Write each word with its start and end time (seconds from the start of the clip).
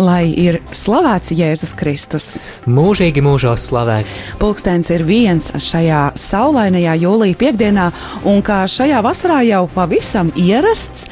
Lai 0.00 0.32
ir 0.34 0.58
slavēts 0.74 1.30
Jēzus 1.36 1.74
Kristus. 1.78 2.26
Mūžīgi 2.66 3.22
mūžos 3.22 3.68
slavēts. 3.68 4.18
Pulkstenis 4.40 4.90
ir 4.90 5.04
viens 5.06 5.50
šajā 5.54 6.00
saulainajā 6.18 6.96
jūlijā 7.04 7.38
piekdienā, 7.38 7.86
un 8.26 8.42
kā 8.44 8.64
šajā 8.70 9.02
vasarā 9.04 9.42
jau 9.46 9.62
pavisam 9.74 10.32
ierasts, 10.34 11.06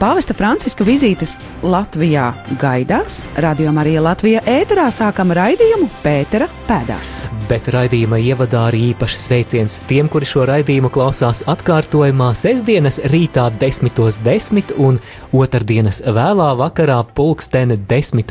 pāvesta 0.00 0.36
Franciska 0.36 0.84
vizītes 0.84 1.38
Latvijā 1.64 2.28
gaidās. 2.60 3.22
Radio 3.40 3.72
Marija 3.72 4.04
Latvija 4.04 4.44
ēterā 4.44 4.90
sākam 4.92 5.32
raidījumu 5.36 5.88
Pētera 6.04 6.50
pēdās. 6.68 7.22
Bet 7.48 7.70
raidījuma 7.72 8.18
ievadā 8.20 8.66
arī 8.68 8.90
īpašs 8.90 9.26
sveiciens 9.28 9.80
tiem, 9.88 10.10
kuri 10.12 10.28
šo 10.28 10.44
raidījumu 10.50 10.90
klausās 10.92 11.44
atkārtojumā 11.48 12.32
sestdienas 12.36 13.00
rītā 13.08 13.48
10.10 13.60 14.20
10 14.26 14.74
un 14.82 14.98
otrdienas 15.36 16.02
vēlā 16.06 16.50
vakarā 16.58 16.98
pulksteni 17.16 17.76
10. 17.88 18.25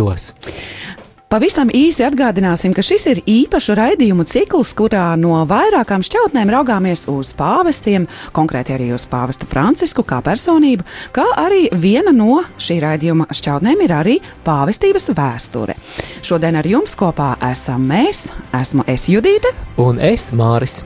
Pavisam 1.26 1.72
īsi 1.74 2.04
atgādināsim, 2.06 2.72
ka 2.72 2.84
šis 2.86 3.08
ir 3.10 3.20
īpašu 3.28 3.74
raidījumu 3.76 4.24
cikls, 4.30 4.70
kurā 4.78 5.08
no 5.20 5.40
vairākām 5.50 6.04
šķautnēm 6.06 6.52
raugāmies 6.54 7.08
uz 7.12 7.34
pāvestiem, 7.36 8.06
konkrēti 8.36 8.76
arī 8.76 8.92
uz 8.96 9.08
pāvestu 9.10 9.50
Francisku 9.50 10.06
kā 10.08 10.22
personību, 10.24 10.86
kā 11.12 11.26
arī 11.42 11.66
viena 11.74 12.14
no 12.16 12.44
šī 12.56 12.78
raidījuma 12.86 13.28
šķautnēm 13.36 13.84
ir 13.84 13.96
arī 13.98 14.16
pāvestības 14.46 15.10
vēsture. 15.18 15.76
Šodien 16.24 16.62
ar 16.62 16.70
jums 16.72 16.94
kopā 16.96 17.34
esam 17.50 17.84
mēs, 17.90 18.30
esmu 18.56 18.86
es 18.88 19.09
Judīte 19.12 19.52
un 19.82 20.00
es 20.00 20.30
Māris. 20.32 20.84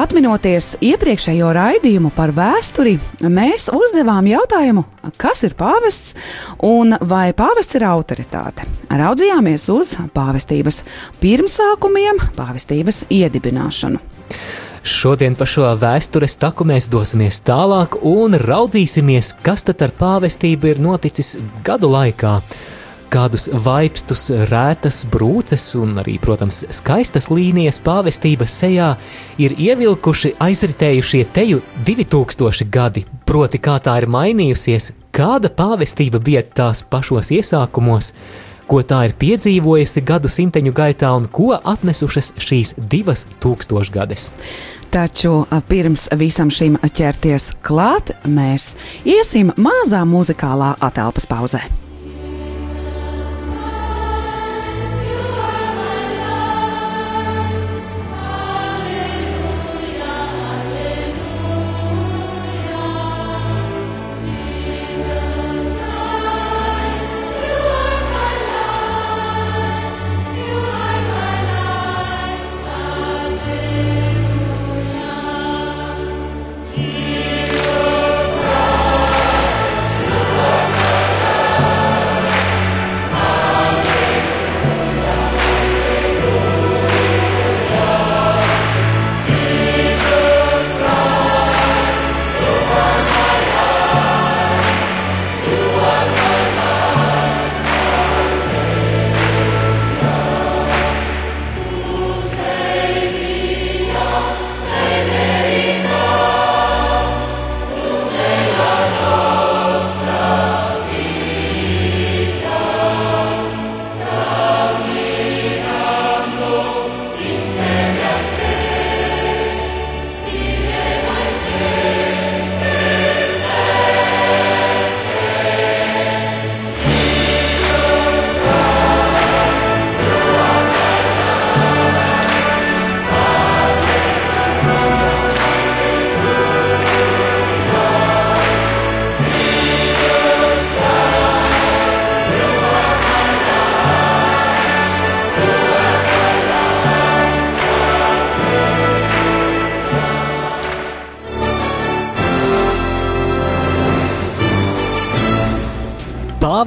Atminoties 0.00 0.78
iepriekšējo 0.80 1.50
raidījumu 1.52 2.08
par 2.16 2.30
vēsturi, 2.32 2.94
mēs 3.20 3.66
uzdevām 3.74 4.24
jautājumu, 4.30 4.86
kas 5.20 5.42
ir 5.44 5.52
pāvests 5.58 6.14
un 6.64 6.94
vai 7.10 7.34
pāvests 7.36 7.76
ir 7.76 7.84
autoritāte. 7.84 8.64
Raudzījāmies 8.88 9.66
uz 9.74 9.92
pāvestības 10.16 10.80
pirmsākumiem, 11.20 12.22
pāvestības 12.38 13.02
iedibināšanu. 13.12 14.00
Šodien 14.80 15.36
pa 15.36 15.44
šo 15.44 15.68
vēstures 15.76 16.38
taku 16.40 16.64
mēs 16.64 16.88
dosimies 16.88 17.42
tālāk 17.44 17.98
un 18.00 18.38
raudzīsimies, 18.40 19.34
kas 19.44 19.68
tad 19.68 19.84
ar 19.84 19.92
pāvestību 20.00 20.72
ir 20.72 20.80
noticis 20.80 21.36
gadu 21.66 21.92
laikā 21.92 22.38
kādus 23.10 23.48
vaipstus, 23.64 24.28
rētas 24.50 25.02
brūces 25.10 25.64
un 25.80 25.98
arī, 26.02 26.16
protams, 26.22 26.62
skaistas 26.74 27.28
līnijas 27.30 27.80
pāvestības 27.84 28.54
sejā 28.62 28.90
ir 29.42 29.56
ievilkuši 29.58 30.36
aizritējušie 30.42 31.24
teju 31.34 31.62
2000 31.86 32.70
gadi, 32.70 33.04
proti 33.26 33.60
kā 33.62 33.78
tā 33.82 33.96
ir 34.00 34.08
mainījusies, 34.10 34.92
kāda 35.16 35.50
pāvestība 35.50 36.22
bija 36.22 36.44
tās 36.44 36.84
pašos 36.86 37.32
iesākumos, 37.34 38.12
ko 38.70 38.84
tā 38.86 39.02
ir 39.08 39.16
piedzīvojusi 39.18 40.04
gadu 40.06 40.30
simteņu 40.30 40.72
gaitā 40.76 41.10
un 41.18 41.26
ko 41.26 41.56
atnesušas 41.58 42.32
šīs 42.38 42.76
divas 42.78 43.26
tūkstošgades. 43.42 44.30
Taču 44.90 45.44
pirms 45.70 46.08
visam 46.18 46.50
šim 46.50 46.78
ķerties 46.82 47.52
klāt, 47.66 48.14
mēs 48.26 48.72
iesim 49.06 49.54
mazā 49.58 50.02
muzikālā 50.06 50.76
atelpas 50.82 51.30
pauzē. 51.30 51.62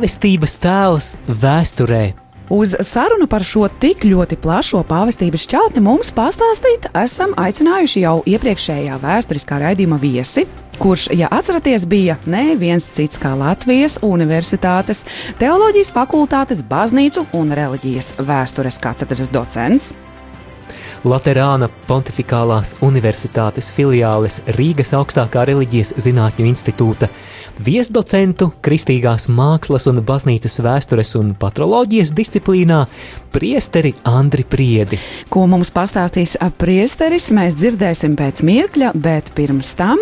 Pāvestības 0.04 0.58
tēls 0.60 1.06
vēsturē. 1.32 2.02
Uz 2.52 2.74
sarunu 2.84 3.24
par 3.32 3.46
šo 3.48 3.70
tik 3.80 4.02
ļoti 4.04 4.36
plašo 4.36 4.82
pāvestības 4.84 5.46
šķautni 5.46 5.80
mums 5.86 6.12
pastāstīt 6.12 6.90
esam 7.00 7.32
aicinājuši 7.40 8.04
jau 8.04 8.18
iepriekšējā 8.28 8.98
vēsturiskā 9.00 9.62
raidījuma 9.64 10.02
viesi, 10.04 10.44
kurš, 10.76 11.08
ja 11.16 11.32
atceraties, 11.32 11.88
bija 11.88 12.18
neviens 12.28 12.92
cits 12.92 13.16
kā 13.16 13.32
Latvijas 13.40 14.02
Universitātes 14.04 15.06
Teoloģijas 15.40 15.96
fakultātes 15.96 16.68
baznīcu 16.68 17.24
un 17.40 17.56
reliģijas 17.56 18.18
vēstures 18.20 18.84
katedras 18.84 19.32
docents. 19.32 19.94
Laterāna 21.08 21.68
Pontificālās 21.88 22.76
Universitātes 22.84 23.72
filiāles 23.72 24.42
Rīgas 24.60 24.92
augstākā 25.00 25.48
reliģijas 25.48 25.96
zinātņu 26.04 26.52
institūta 26.52 27.08
viesdocentu 27.62 28.52
kristīgās 28.66 29.28
mākslas 29.30 29.88
un 29.92 30.02
baznīcas 30.06 30.60
vēstures 30.64 31.14
un 31.20 31.34
patroloģijas 31.40 32.14
disciplīnā 32.16 32.84
priesteri 33.34 33.94
Andri 34.10 34.46
Priedi. 34.48 35.00
Ko 35.34 35.46
mums 35.50 35.74
pastāstīs 35.74 36.38
priesteris, 36.58 37.32
mēs 37.36 37.58
dzirdēsim 37.60 38.18
pēc 38.20 38.44
mirkļa, 38.46 38.94
bet 38.96 39.34
pirms 39.38 39.76
tam 39.80 40.02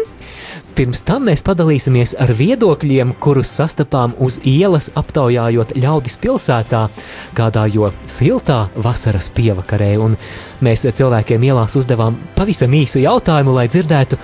Pirms 0.76 1.02
tam 1.04 1.26
mēs 1.28 1.42
padalīsimies 1.44 2.14
ar 2.24 2.32
viedokļiem, 2.38 3.12
kurus 3.20 3.50
sastapām 3.58 4.14
uz 4.24 4.38
ielas, 4.48 4.88
aptaujājot 4.96 5.74
ļaudis 5.76 6.16
pilsētā, 6.24 6.86
kādā 7.36 7.66
jo 7.74 7.90
siltā 8.08 8.62
vasaras 8.80 9.28
pievakarē, 9.36 9.92
un 10.00 10.16
mēs 10.64 10.86
cilvēkiem 10.88 11.44
ielās 11.50 11.76
uzdevām 11.76 12.16
pavisam 12.38 12.72
īsu 12.78 13.04
jautājumu, 13.04 13.58
lai 13.58 13.68
dzirdētu, 13.72 14.20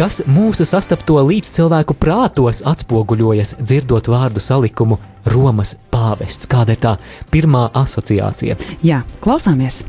kas 0.00 0.22
mūsu 0.24 0.64
sastapto 0.64 1.18
līdz 1.28 1.50
cilvēku 1.58 1.92
prātos 2.00 2.62
atspoguļojas, 2.64 3.58
dzirdot 3.60 4.06
vārdu 4.08 4.40
salikumu 4.40 4.96
Romas 5.28 5.74
pāvests. 5.92 6.48
Kāda 6.48 6.72
ir 6.72 6.80
tā 6.80 6.92
pirmā 7.28 7.66
asociācija? 7.76 8.56
Jā, 8.80 9.02
klausāmies! 9.20 9.82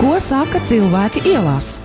Ko 0.00 0.16
saka 0.18 0.58
cilvēki 0.66 1.22
ielās? 1.30 1.76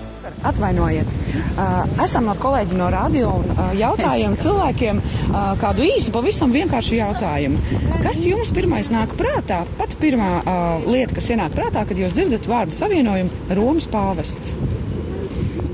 Atvainojiet, 0.46 1.10
uh, 1.10 1.78
esam 2.02 2.32
ar 2.34 2.42
kolēģi 2.42 2.80
no 2.80 2.90
radio 2.94 3.36
un 3.38 3.46
uh, 3.54 3.70
jautājam 3.78 4.34
cilvēkiem 4.42 5.02
uh, 5.02 5.38
kādu 5.62 5.86
īsu, 5.86 6.14
pavisam 6.14 6.54
vienkāršu 6.54 6.98
jautājumu. 6.98 7.62
Kas 8.02 8.24
jums 8.26 8.50
pirmais 8.54 8.90
nāk 8.94 9.14
prātā? 9.20 9.62
Pat 9.78 9.94
pirmā 10.02 10.32
uh, 10.42 10.90
lieta, 10.90 11.18
kas 11.18 11.30
ienāk 11.34 11.54
prātā, 11.58 11.86
kad 11.86 12.02
jūs 12.02 12.18
dzirdat 12.18 12.50
vārdu 12.50 12.78
savienojumu 12.78 13.58
Romas 13.58 13.90
pāvests. 13.94 14.56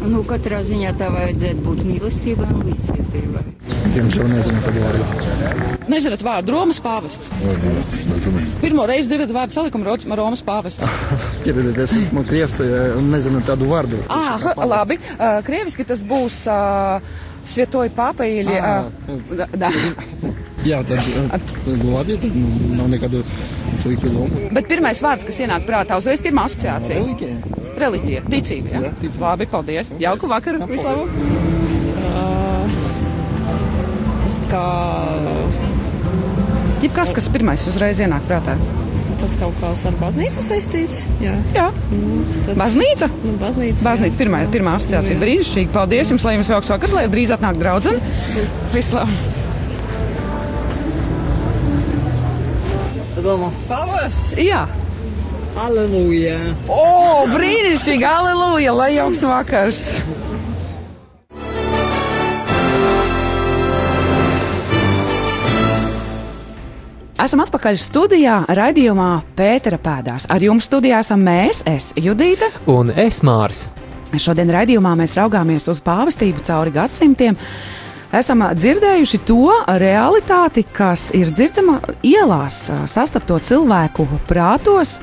Nu, 0.01 0.23
katrā 0.25 0.61
ziņā 0.65 0.95
tā 0.97 1.07
vajadzētu 1.13 1.61
būt 1.65 1.81
mīlestībai 1.85 2.47
un 2.49 2.63
līdzcietībai. 2.71 3.43
Diemžēl 3.93 4.27
nezinu, 4.31 4.61
kad 4.65 4.77
vārdu. 4.81 5.05
Nezināt 5.91 6.23
vārdu 6.25 6.53
Romas 6.55 6.79
pāvests. 6.81 7.29
Pirmo 8.61 8.85
reizi 8.89 9.11
dzirdat 9.11 9.33
vārdu 9.35 9.55
salikumu 9.55 9.85
Ro- 9.89 10.17
Romas 10.17 10.41
pāvests. 10.47 10.89
Piedodiet, 11.45 11.77
es 11.85 11.93
esmu 11.99 12.23
krievs 12.29 12.57
un 12.63 13.11
nezinu 13.13 13.43
tādu 13.47 13.69
vārdu. 13.69 13.99
Ah, 14.09 14.41
labi. 14.65 14.97
Uh, 15.17 15.41
krieviski 15.45 15.85
tas 15.87 16.01
būs 16.07 16.43
uh, 16.49 17.01
Svietoja 17.45 17.93
pāpa 17.97 18.25
ili. 18.29 18.57
Uh, 18.57 19.45
da. 19.57 19.71
Jā, 20.67 20.81
tad 20.85 20.99
eh, 21.01 21.85
labi, 21.89 22.17
tad 22.21 22.35
nav 22.77 22.89
nekādu 22.91 23.23
sliktu 23.81 24.11
domu. 24.13 24.43
Bet 24.53 24.67
pirmais 24.69 24.99
vārds, 25.01 25.25
kas 25.25 25.39
ienāk 25.41 25.65
prātā, 25.65 25.97
uzreiz 26.01 26.21
pirmā 26.21 26.45
asociācija. 26.49 26.99
Reliģija. 26.99 27.37
Reliģija, 27.81 28.21
ticība. 28.29 28.75
Jā, 28.75 28.81
Jā, 28.85 28.91
ticība. 29.01 29.23
Labi, 29.25 29.47
paldies. 29.49 29.89
Jauku 30.01 30.29
vakaru, 30.29 30.61
vislabāk. 30.69 31.09
Tas 34.21 34.37
kā 34.51 34.65
Jebkas, 36.81 37.11
kas 37.13 37.27
pirmais 37.33 37.65
uzreiz 37.69 37.99
ienāk 38.01 38.23
prātā. 38.29 38.55
tas 39.21 39.35
kaut 39.37 39.53
kāds 39.61 39.83
ar 39.85 39.93
baznīcu 40.01 40.41
saistīts. 40.41 41.03
Jā, 41.21 41.35
Jā, 41.53 41.67
nu, 41.93 42.23
tad, 42.45 42.55
baznīca. 42.57 43.05
Nu, 43.21 43.35
baznīca. 43.41 43.83
Baznīca 43.85 44.17
pirmā, 44.17 44.39
pirmā 44.49 44.73
asociācija. 44.79 45.13
Jā. 45.13 45.21
Brīnišķīgi. 45.21 45.69
Paldies 45.75 46.09
jums, 46.09 46.25
lai 46.25 46.33
jums 46.39 46.49
jauks 46.49 46.71
vakars, 46.73 46.95
lai 46.97 47.03
drīz 47.13 47.33
atnāk 47.35 47.59
draudzene. 47.61 48.01
Vislabāk. 48.73 49.40
Romas 53.21 53.61
pavasaris! 53.69 54.33
Jā. 54.41 54.63
Aleluja! 55.61 56.39
O, 56.65 57.27
brīnišķīgi! 57.29 58.05
Aleluja! 58.07 58.73
Lai 58.73 58.95
jauks 58.95 59.21
vakars! 59.27 59.81
Esam 67.21 67.43
atpakaļ 67.43 67.77
studijā, 67.77 68.39
raidījumā 68.57 69.11
Pētera 69.37 69.77
pēdās. 69.77 70.25
Ar 70.25 70.41
jums 70.41 70.65
studijā 70.65 71.03
esam 71.05 71.21
mēs, 71.21 71.61
es 71.69 71.91
Judīta. 72.01 72.49
Un 72.73 72.89
es 72.97 73.21
Mārs. 73.21 73.67
Šodien 74.17 74.49
raidījumā 74.49 74.95
mēs 74.97 75.13
raugāmies 75.19 75.69
uz 75.69 75.83
pāvestību 75.85 76.41
cauri 76.47 76.73
gadsimtiem. 76.73 77.37
Esam 78.11 78.41
dzirdējuši 78.43 79.17
to 79.23 79.53
realitāti, 79.79 80.65
kas 80.67 81.13
ir 81.15 81.29
dzirdama 81.31 81.77
ielās, 82.03 82.65
sastapto 82.91 83.37
cilvēku 83.39 84.03
prātos. 84.27 84.97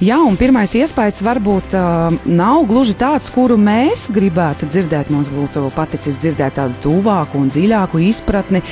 Jā, 0.00 0.16
un 0.24 0.38
pirmais 0.40 0.72
iespējas 0.72 1.20
varbūt 1.26 1.76
nav 2.24 2.64
gluži 2.70 2.94
tāds, 2.96 3.28
kuru 3.34 3.58
mēs 3.60 4.06
gribētu 4.16 4.70
dzirdēt. 4.72 5.10
Mums 5.12 5.28
būtu 5.34 5.66
paticis 5.76 6.16
dzirdēt 6.22 6.56
tādu 6.56 6.80
tuvāku 6.86 7.42
un 7.42 7.52
dziļāku 7.52 8.00
izpratni, 8.06 8.64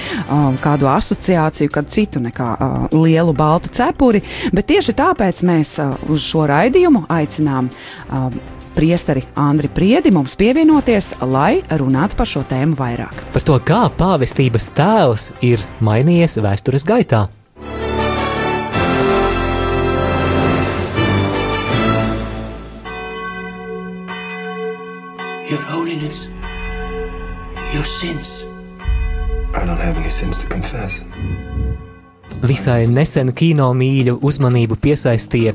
kādu 0.64 0.88
asociāciju, 0.88 1.74
kādu 1.76 1.92
citu 1.92 2.24
nekā 2.24 2.48
lielu 2.96 3.36
baltu 3.36 3.74
cepuri. 3.76 4.24
Bet 4.56 4.70
tieši 4.72 4.96
tāpēc 5.02 5.44
mēs 5.52 5.76
uz 6.08 6.24
šo 6.32 6.48
raidījumu 6.48 7.04
aicinām. 7.12 7.68
Priesteri 8.72 9.22
Andri 9.36 9.68
Priedi 9.68 10.10
mums 10.10 10.32
pievienoties, 10.40 11.12
lai 11.28 11.60
runātu 11.68 12.16
par 12.16 12.28
šo 12.28 12.40
tēmu 12.48 12.76
vairāk. 12.78 13.18
Par 13.34 13.44
to, 13.44 13.58
kā 13.60 13.84
pāvestības 13.98 14.70
tēls 14.72 15.28
ir 15.44 15.60
mainījies 15.84 16.38
vēstures 16.40 16.88
gaitā. 16.88 17.26
Your 25.52 25.60
Holiness, 25.68 26.28
your 27.74 27.84
sins. 27.84 28.46
I 29.52 29.66
don't 29.66 29.76
have 29.76 29.98
any 30.00 30.08
sins 30.08 30.38
to 30.38 30.48
confess. 30.48 31.02
Visai 32.42 32.86
nesen 32.88 33.34
kino 33.36 33.68
mīļu 33.76 34.16
uzmanību 34.24 34.80
piesaistīja 34.80 35.52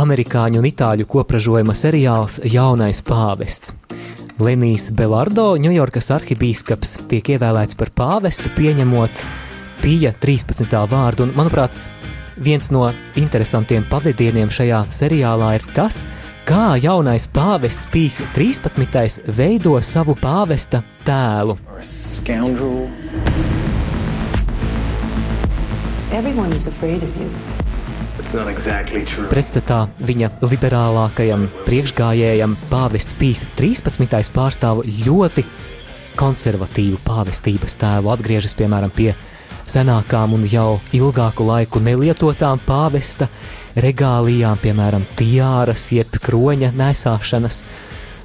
amerikāņu 0.00 0.60
un 0.60 0.68
itāļu 0.70 1.06
kopražojuma 1.10 1.74
seriāls 1.76 2.40
Jaunais 2.48 3.02
pāvests. 3.04 3.74
Lenijs 4.40 4.88
Belardo, 4.96 5.52
Ņujorkas 5.60 6.08
arhibīskaps, 6.16 6.96
tiek 7.10 7.34
ievēlēts 7.34 7.76
par 7.76 7.92
pāvestu, 7.92 8.52
pieņemot 8.56 9.20
Pija 9.82 10.14
13. 10.22 10.72
vārdu. 10.88 11.26
Un, 11.26 11.34
manuprāt, 11.36 11.76
viens 12.40 12.70
no 12.72 12.86
interesantiem 13.20 13.84
pavadieniem 13.90 14.52
šajā 14.52 14.86
seriālā 14.96 15.52
ir 15.58 15.68
tas, 15.76 16.02
kā 16.48 16.78
jaunais 16.80 17.28
pāvests 17.28 17.90
Pīs 17.92 18.22
13. 18.36 19.20
veido 19.36 19.76
savu 19.84 20.16
pāvesta 20.16 20.80
tēlu. 21.04 21.58
Everyone 26.10 26.52
is 26.56 26.66
afraid 26.66 27.02
of 27.04 27.16
you. 27.16 27.59
Exactly. 28.20 29.00
Pretstatā 29.30 29.86
viņa 30.04 30.28
liberālākajam 30.44 31.46
priekšgājējam 31.64 32.56
pāvests 32.68 33.16
Pīs 33.16 33.46
13. 33.56 34.32
pārstāv 34.34 34.82
ļoti 35.06 35.44
konservatīvu 36.20 37.00
pāvestības 37.06 37.78
tēlu, 37.80 38.10
atgriežas 38.12 38.56
piemēram 38.58 38.92
pie 38.92 39.14
senākām 39.70 40.34
un 40.36 40.44
jau 40.50 40.80
ilgāku 40.96 41.46
laiku 41.48 41.80
nelietotām 41.80 42.60
pāvesta 42.66 43.30
regālijām, 43.80 44.60
piemēram, 44.60 45.06
tiāras, 45.16 45.86
jeb 45.94 46.20
kroņa 46.20 46.74
nesāšanas. 46.76 47.62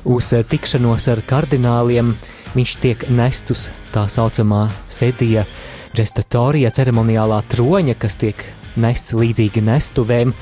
Uz 0.05 0.33
tikšanos 0.51 1.07
ar 1.13 1.23
kardināliem 1.25 2.11
viņš 2.57 2.75
tiek 2.83 3.07
nests 3.09 3.55
uz 3.55 3.63
tā 3.95 4.05
saucamā 4.11 4.67
sedija 4.91 5.47
gestatorija 5.95 6.73
ceremoniālā 6.75 7.39
troņa, 7.49 7.95
kas 7.97 8.19
tiek 8.21 8.43
nests 8.81 9.15
līdzīgi 9.17 9.63
nestuvēm. 9.65 10.33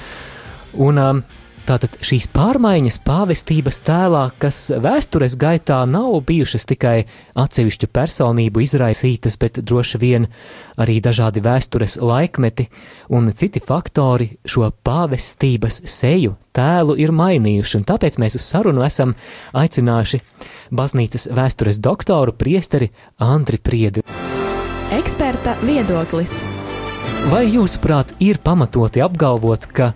Un 0.83 0.99
um, 0.99 1.23
tātad 1.67 1.95
šīs 2.03 2.27
pārmaiņas 2.33 2.99
pāvestības 3.05 3.79
tēlā, 3.87 4.23
kas 4.41 4.57
vēstures 4.83 5.35
gaitā 5.39 5.79
nav 5.89 6.17
bijušas 6.27 6.67
tikai 6.69 6.95
atsevišķu 7.39 7.89
personību 7.93 8.63
izraisītas, 8.63 9.37
bet 9.39 9.61
droši 9.63 10.01
vien 10.01 10.27
arī 10.81 10.99
dažādi 11.03 11.43
vēstures 11.43 11.97
laikmeti 12.01 12.67
un 13.13 13.31
citi 13.37 13.63
faktori 13.63 14.33
šo 14.45 14.71
pāvestības 14.83 15.83
seju 15.89 16.35
tēlu 16.53 16.97
ir 17.01 17.13
mainījuši, 17.15 17.79
un 17.79 17.87
tāpēc 17.89 18.19
mēs 18.21 18.37
uz 18.37 18.45
sarunu 18.45 18.83
esam 18.85 19.15
aicinājuši 19.57 20.21
baznīcas 20.73 21.31
vēstures 21.33 21.81
doktoru 21.83 22.35
priesteri 22.37 22.91
Andri 23.23 23.61
Priedi. 23.61 24.05
Eksperta 24.93 25.55
viedoklis. 25.65 26.37
Vai 27.31 27.45
jūsuprāt, 27.47 28.11
ir 28.19 28.37
pamatoti 28.43 28.99
apgalvot, 29.03 29.63
ka 29.71 29.93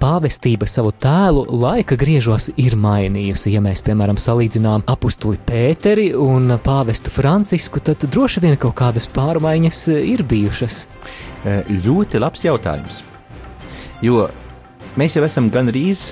pāvestība 0.00 0.64
savu 0.64 0.94
tēlu 0.96 1.42
laika 1.60 1.96
griežos 2.00 2.48
ir 2.56 2.72
mainījusi? 2.80 3.52
Ja 3.52 3.60
mēs, 3.60 3.82
piemēram, 3.84 4.16
salīdzinām 4.20 4.86
apakstuli 4.88 5.36
Pēteri 5.44 6.06
un 6.16 6.54
pāvestu 6.64 7.12
Francisku, 7.12 7.82
tad 7.84 8.06
droši 8.08 8.42
vien 8.46 8.56
kaut 8.60 8.78
kādas 8.80 9.10
pārmaiņas 9.12 9.82
ir 9.98 10.24
bijušas. 10.24 10.80
Ļoti 11.84 12.22
labs 12.24 12.46
jautājums. 12.48 13.02
Jo 14.00 14.30
mēs 14.96 15.18
jau 15.18 15.26
esam 15.28 15.52
gandrīz 15.52 16.08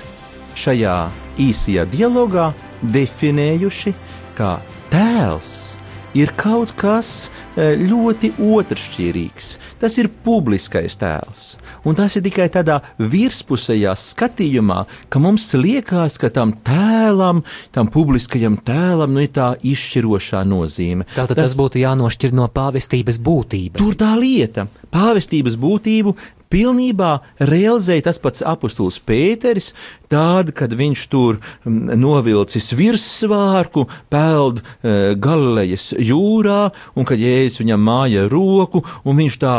šajā 0.53 0.99
īsajā 1.41 1.89
dialogā 1.89 2.51
definējuši, 2.93 3.97
ka 4.37 4.59
tēls 4.93 5.78
ir 6.17 6.31
kaut 6.39 6.73
kas 6.79 7.29
eh, 7.55 7.75
ļoti 7.77 8.33
otršķirīgs. 8.41 9.51
Tas 9.81 9.97
ir 10.01 10.09
publiskais 10.25 10.97
tēls. 10.99 11.43
Un 11.87 11.97
tas 11.97 12.15
ir 12.17 12.23
tikai 12.25 12.49
tādā 12.51 12.79
virspusējā 12.99 13.93
skatījumā, 13.97 14.81
ka 15.11 15.21
mums 15.23 15.47
liekas, 15.55 16.17
ka 16.21 16.31
tam 16.33 16.55
tēlam, 16.65 17.43
tam 17.75 17.91
publiskajam 17.91 18.57
tēlam, 18.65 19.15
nu, 19.15 19.23
ir 19.23 19.31
tā 19.35 19.53
izšķirošā 19.63 20.43
nozīme. 20.49 21.07
Tātad 21.13 21.37
tas, 21.37 21.51
tas 21.51 21.57
būtu 21.59 21.83
jānošķir 21.83 22.35
no 22.35 22.49
pāvestības 22.53 23.21
būtības. 23.23 23.79
Tur 23.79 23.99
tā 23.99 24.15
lieta. 24.19 24.67
Pāvestības 24.93 25.55
būtību 25.59 26.15
pilnībā 26.53 27.11
realizēja 27.39 28.09
tas 28.09 28.19
pats 28.21 28.43
apustulis 28.45 28.99
Pēteris, 29.05 29.73
tad, 30.09 30.51
kad 30.57 30.73
viņš 30.73 31.05
tur 31.11 31.37
mm, 31.37 31.93
novilcis 31.99 32.71
virssvārku, 32.77 33.85
peld 34.09 34.61
e, 34.61 35.13
Galilejas 35.21 35.91
jūrā, 35.93 36.71
un 36.97 37.07
kad 37.07 37.21
jēzus 37.21 37.61
viņam 37.61 37.83
māja 37.85 38.25
roku, 38.31 38.81
un 39.05 39.19
viņš 39.21 39.37
tā 39.41 39.55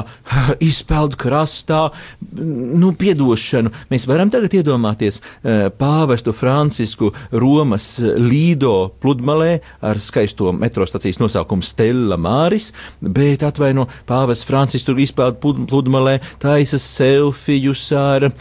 izpeld 0.70 1.14
krastā, 1.20 1.86
nu, 2.34 2.92
piedošanu. 2.98 3.72
Mēs 3.92 4.08
varam 4.10 4.32
tagad 4.32 4.58
iedomāties 4.58 5.20
e, 5.20 5.70
pāvestu 5.70 6.34
Francisku 6.36 7.12
Romas 7.30 7.92
Līdo 8.00 8.90
pludmalē 9.02 9.52
ar 9.86 10.02
skaisto 10.02 10.50
metrostacijas 10.56 11.20
nosaukumu 11.22 11.66
Stella 11.66 12.18
Māris, 12.20 12.72
bet 13.00 13.46
atvaino 13.46 13.86
pāvests 14.08 14.48
Francisks 14.48 14.88
tur 14.88 14.98
izpeld 14.98 15.38
pludmalē, 15.40 16.18
taisa 16.42 16.79
selfijus 16.80 17.86
ar 17.96 18.30
uh, 18.30 18.34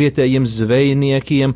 vietējiem 0.00 0.48
zvejniekiem. 0.48 1.54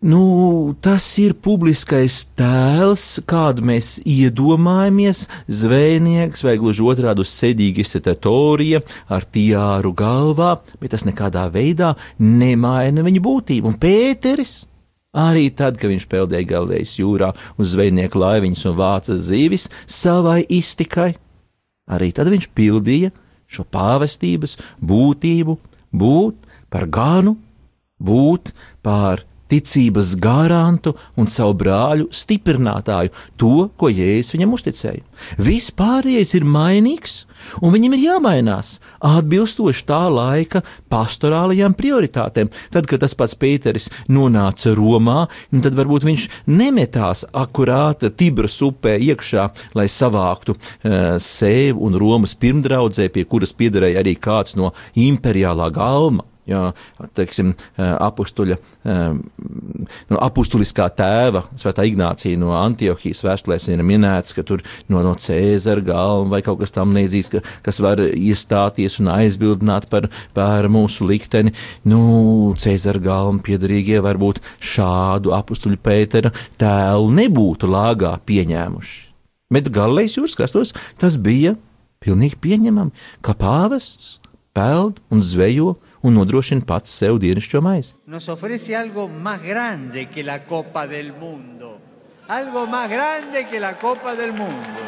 Nu, 0.00 0.72
tas 0.80 1.04
ir 1.20 1.34
publiskais 1.44 2.22
tēls, 2.32 3.18
kādu 3.28 3.66
mēs 3.68 3.98
iedomājamies. 4.08 5.26
Zvejnieks 5.44 6.40
vai 6.46 6.54
gluži 6.62 6.86
otrādi 6.88 7.20
uz 7.20 7.28
sēdīgi 7.34 7.84
iztetatorija 7.84 8.80
ar 9.12 9.28
tiāru 9.28 9.92
galvā, 9.92 10.54
bet 10.80 10.96
tas 10.96 11.04
nekādā 11.04 11.44
veidā 11.52 11.92
nemaina 12.16 13.04
viņa 13.04 13.24
būtību. 13.28 13.74
Un 13.74 13.76
Pēteris 13.82 14.56
Arī 15.10 15.48
tad, 15.50 15.74
kad 15.74 15.90
viņš 15.90 16.04
peldēja 16.06 16.46
Galilejas 16.46 16.92
jūrā 17.00 17.32
uz 17.58 17.72
zvejnieku 17.72 18.20
laiviņas 18.22 18.68
un 18.70 18.76
vāca 18.78 19.16
zīvis 19.18 19.66
savai 19.82 20.44
iztikai, 20.46 21.16
arī 21.90 22.12
tad 22.14 22.30
viņš 22.30 22.46
pildīja 22.54 23.10
šo 23.50 23.66
pāvestības 23.66 24.56
būtību, 24.80 25.56
būt 25.90 26.48
par 26.70 26.86
ganu, 26.86 27.36
būt 28.00 28.52
par 28.86 29.24
ticības 29.50 30.14
garantu 30.22 30.94
un 31.18 31.30
savu 31.30 31.56
brāļu 31.60 32.08
stiprinātāju, 32.14 33.12
to, 33.40 33.68
ko 33.76 33.90
Jēzus 33.90 34.36
viņam 34.36 34.54
uzticēja. 34.56 35.02
Viss 35.40 35.72
pārējais 35.76 36.34
ir 36.38 36.46
mainīgs, 36.48 37.24
un 37.60 37.74
viņam 37.74 37.96
ir 37.96 38.04
jāmainās 38.06 38.78
atbilstoši 39.04 39.84
tā 39.88 40.00
laika 40.12 40.62
pastorālajām 40.92 41.74
prioritātēm. 41.78 42.50
Tad, 42.72 42.88
kad 42.90 43.02
tas 43.04 43.16
pats 43.18 43.36
Pēteris 43.40 43.90
nonāca 44.12 44.74
Romā, 44.76 45.24
tad 45.50 45.76
varbūt 45.78 46.06
viņš 46.08 46.28
nemetās 46.50 47.26
akurāti 47.32 48.12
Tibras 48.14 48.58
upē 48.64 48.96
iekšā, 49.10 49.48
lai 49.78 49.88
savāktu 49.90 50.56
uh, 50.56 51.16
sevi 51.22 51.78
un 51.80 51.98
Romas 52.00 52.36
pirmdraudzē, 52.40 53.10
pie 53.12 53.26
kuras 53.28 53.54
piederēja 53.56 54.04
arī 54.04 54.16
kāds 54.20 54.56
no 54.60 54.74
imperiālā 54.98 55.70
galma 55.74 56.29
jā, 56.50 56.62
teiksim, 57.16 57.52
apustuļa, 57.78 58.58
no 60.10 60.20
apustuliskā 60.26 60.88
tēva, 60.98 61.44
Svētā 61.60 61.84
Ignācija 61.88 62.38
no 62.40 62.52
Antiohijas 62.58 63.22
vēstulēs 63.26 63.68
ir 63.70 63.82
minēts, 63.86 64.34
ka 64.36 64.44
tur 64.46 64.64
no, 64.90 65.02
no 65.04 65.14
Cēzara 65.20 65.84
galva 65.84 66.28
vai 66.34 66.42
kaut 66.46 66.60
kas 66.62 66.74
tam 66.74 66.94
līdzīgs, 66.96 67.32
ka, 67.34 67.44
kas 67.66 67.80
var 67.82 68.02
iestāties 68.06 69.00
un 69.02 69.12
aizbildināt 69.14 69.88
par, 69.92 70.10
par 70.36 70.68
mūsu 70.72 71.08
likteni. 71.08 71.54
Nu, 71.88 72.54
Cēzara 72.60 73.02
galva 73.02 73.38
piedarīgie 73.46 74.00
varbūt 74.04 74.42
šādu 74.72 75.34
apustuļu 75.36 75.80
Pētera 75.84 76.34
tēlu 76.60 77.12
nebūtu 77.20 77.70
lāgā 77.70 78.16
pieņēmuši. 78.26 78.98
Bet 79.50 79.70
galvenais 79.74 80.14
jūras 80.14 80.36
krastos 80.38 80.70
tas 81.00 81.16
bija 81.18 81.56
pilnīgi 82.00 82.38
pieņemami, 82.40 82.94
ka 83.24 83.34
pāvests 83.36 84.20
peld 84.56 85.00
un 85.12 85.22
zvejo 85.24 85.74
un 86.02 86.16
nodrošina 86.16 86.64
pats 86.66 86.92
sev 86.98 87.18
dienascho 87.20 87.60
maizi. 87.60 87.94
Nos 88.06 88.28
ofrece 88.28 88.76
algo 88.76 89.08
más 89.08 89.42
grande 89.42 90.08
que 90.08 90.22
la 90.22 90.44
Copa 90.44 90.86
del 90.86 91.12
Mundo. 91.12 91.78
Algo 92.28 92.66
más 92.66 92.88
grande 92.88 93.46
que 93.50 93.60
la 93.60 93.76
Copa 93.78 94.14
del 94.14 94.32
Mundo. 94.32 94.80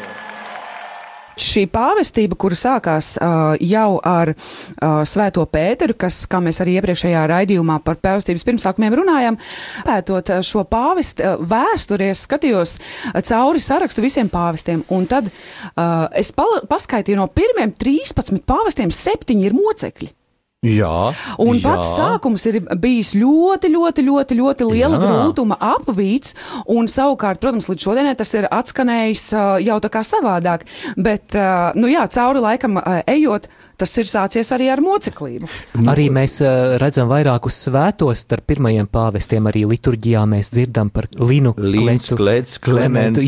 Šī 1.33 1.63
pāvestība, 1.73 2.37
kura 2.37 2.53
sākās 2.53 3.15
uh, 3.17 3.55
jau 3.57 3.97
ar 4.05 4.29
uh, 4.35 5.01
Svēto 5.09 5.47
Pēteru, 5.49 5.95
kas, 5.97 6.19
kā 6.29 6.37
mēs 6.43 6.61
arī 6.61 6.75
iepriekšējā 6.77 7.23
raidījumā 7.31 7.79
par 7.85 7.97
pāvestības 8.05 8.45
pirmsākumiem 8.45 8.93
runājām, 9.01 9.39
pētot 9.87 10.29
šo 10.45 10.61
pāvestu 10.69 11.25
uh, 11.25 11.41
vēsturi, 11.41 12.11
es 12.13 12.27
skatījos 12.27 12.77
cauri 13.25 13.63
sarakstu 13.65 14.05
visiem 14.05 14.29
pāvestiem, 14.29 14.85
un 14.93 15.09
tad 15.09 15.31
uh, 15.33 16.05
es 16.13 16.29
paskaitīju 16.37 17.17
no 17.17 17.25
pirmiem 17.33 17.73
13 17.81 18.45
pāvestiem, 18.45 18.93
septiņi 18.93 19.49
ir 19.49 19.57
mocekļi. 19.57 20.13
Jā, 20.63 21.11
un 21.43 21.57
jā. 21.57 21.63
pats 21.65 21.89
sākums 21.97 22.45
ir 22.47 22.61
bijis 22.79 23.13
ļoti, 23.19 23.71
ļoti, 23.73 24.05
ļoti, 24.07 24.37
ļoti 24.39 24.67
liela 24.69 24.95
jā. 24.95 25.01
grūtuma 25.03 25.57
apvīts, 25.73 26.37
un 26.71 26.87
savukārt, 26.91 27.41
protams, 27.43 27.67
līdz 27.71 27.87
šodienai 27.87 28.15
tas 28.19 28.31
ir 28.37 28.47
atskanējis 28.47 29.25
jau 29.65 29.81
tā 29.83 29.91
kā 29.91 30.05
savādāk, 30.07 30.63
bet, 30.95 31.35
nu 31.75 31.91
jā, 31.91 32.07
cauri 32.15 32.45
laikam 32.47 32.79
ejot, 33.03 33.49
tas 33.83 33.93
ir 33.99 34.07
sācies 34.07 34.51
arī 34.55 34.69
ar 34.71 34.81
moceklību. 34.83 35.49
Arī 35.91 36.07
mēs 36.13 36.37
uh, 36.43 36.75
redzam 36.81 37.09
vairākus 37.11 37.57
svētos 37.65 38.23
starp 38.23 38.47
pirmajiem 38.53 38.87
pāvestiem, 38.91 39.49
arī 39.51 39.65
liturģijā 39.73 40.23
mēs 40.29 40.51
dzirdam 40.53 40.91
par 40.93 41.09
Linu 41.19 41.51
Klets, 41.57 42.57
Klemens. 42.63 43.19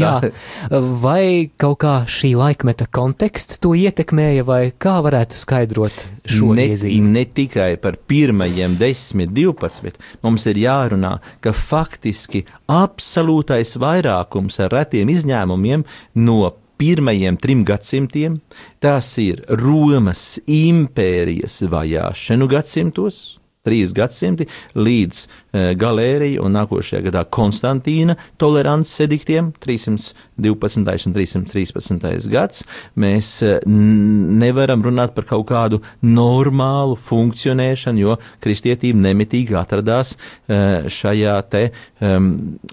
Vai 1.03 1.51
kaut 1.59 1.81
kā 1.83 1.95
šī 2.07 2.35
laikmeta 2.39 2.87
konteksts 2.87 3.59
to 3.63 3.73
ietekmēja, 3.75 4.45
vai 4.47 4.61
kā 4.71 4.97
varētu 5.03 5.37
skaidrot 5.39 6.05
šo 6.23 6.53
ne, 6.55 6.69
iezīmi? 6.71 7.13
Ne 7.15 7.25
tikai 7.27 7.73
par 7.81 7.99
pirmajiem 8.07 8.77
10, 8.79 9.27
12, 9.35 9.99
mums 10.23 10.47
ir 10.51 10.61
jārunā, 10.63 11.17
ka 11.43 11.55
faktiski 11.55 12.45
absolūtais 12.71 13.75
vairākums 13.81 14.61
ar 14.63 14.71
retiem 14.79 15.11
izņēmumiem 15.11 15.83
no 16.23 16.53
pirmajiem 16.77 17.37
trim 17.41 17.63
gadsimtiem, 17.67 18.39
tas 18.83 19.13
ir 19.21 19.41
Romas 19.61 20.39
impērijas 20.47 21.61
vajāšanu 21.71 22.49
gadsimtos, 22.51 23.39
trīs 23.65 23.93
gadsimti 23.95 24.47
līdz 24.77 25.21
uh, 25.25 25.71
galērija 25.79 26.43
un 26.45 26.55
nākošajā 26.55 27.03
gadā 27.07 27.25
Konstantīna 27.25 28.17
tolerants 28.41 28.93
ediktiem 29.03 29.51
312. 29.63 31.07
un 31.09 31.15
313. 31.15 32.29
gads. 32.31 32.65
Mēs 32.99 33.31
uh, 33.45 33.57
nevaram 33.65 34.85
runāt 34.85 35.15
par 35.17 35.27
kaut 35.29 35.47
kādu 35.51 35.81
normālu 36.05 36.97
funkcionēšanu, 36.99 38.03
jo 38.05 38.17
kristietība 38.43 39.07
nemitīgi 39.09 39.57
atradās 39.59 40.15
uh, 40.15 40.85
šajā 40.91 41.35
te 41.51 41.65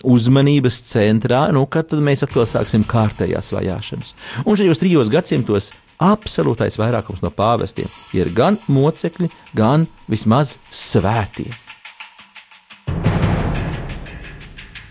uzmanības 0.04 0.80
centrā, 0.86 1.44
nu, 1.54 1.64
kad 1.70 1.88
tad 1.90 2.02
mēs 2.04 2.24
atkal 2.26 2.44
sāksim 2.48 2.84
kārtējās 2.88 3.52
vajāšanas. 3.54 4.14
Un 4.44 4.58
šajos 4.58 4.82
trijos 4.82 5.10
gadsimtos 5.12 5.70
absolūtais 6.02 6.78
vairākums 6.80 7.22
no 7.22 7.30
pāvestiem 7.34 7.90
ir 8.16 8.32
gan 8.34 8.58
mocekļi, 8.66 9.30
gan 9.56 9.86
vismaz 10.10 10.56
svētie. 10.70 11.50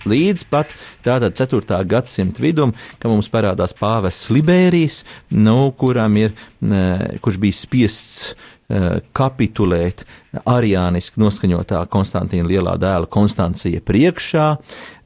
Līdz 0.02 0.48
pat 0.50 0.72
tātad 1.06 1.36
4. 1.38 1.84
gadsimta 1.86 2.42
vidum, 2.42 2.72
kad 2.98 3.12
mums 3.12 3.30
parādās 3.30 3.76
pāvests 3.78 4.32
Liberijs, 4.34 5.04
nu, 5.30 5.70
kuram 5.78 6.18
ir, 6.18 6.34
kurš 7.22 7.38
bija 7.44 7.60
spiests 7.60 8.34
kapitulēt 9.14 10.06
ariāniski 10.48 11.20
noskaņotā 11.20 11.82
Konstantīna 11.92 12.48
lielā 12.48 12.78
dēla 12.80 13.10
Konstancija 13.12 13.82
priekšā, 13.84 14.46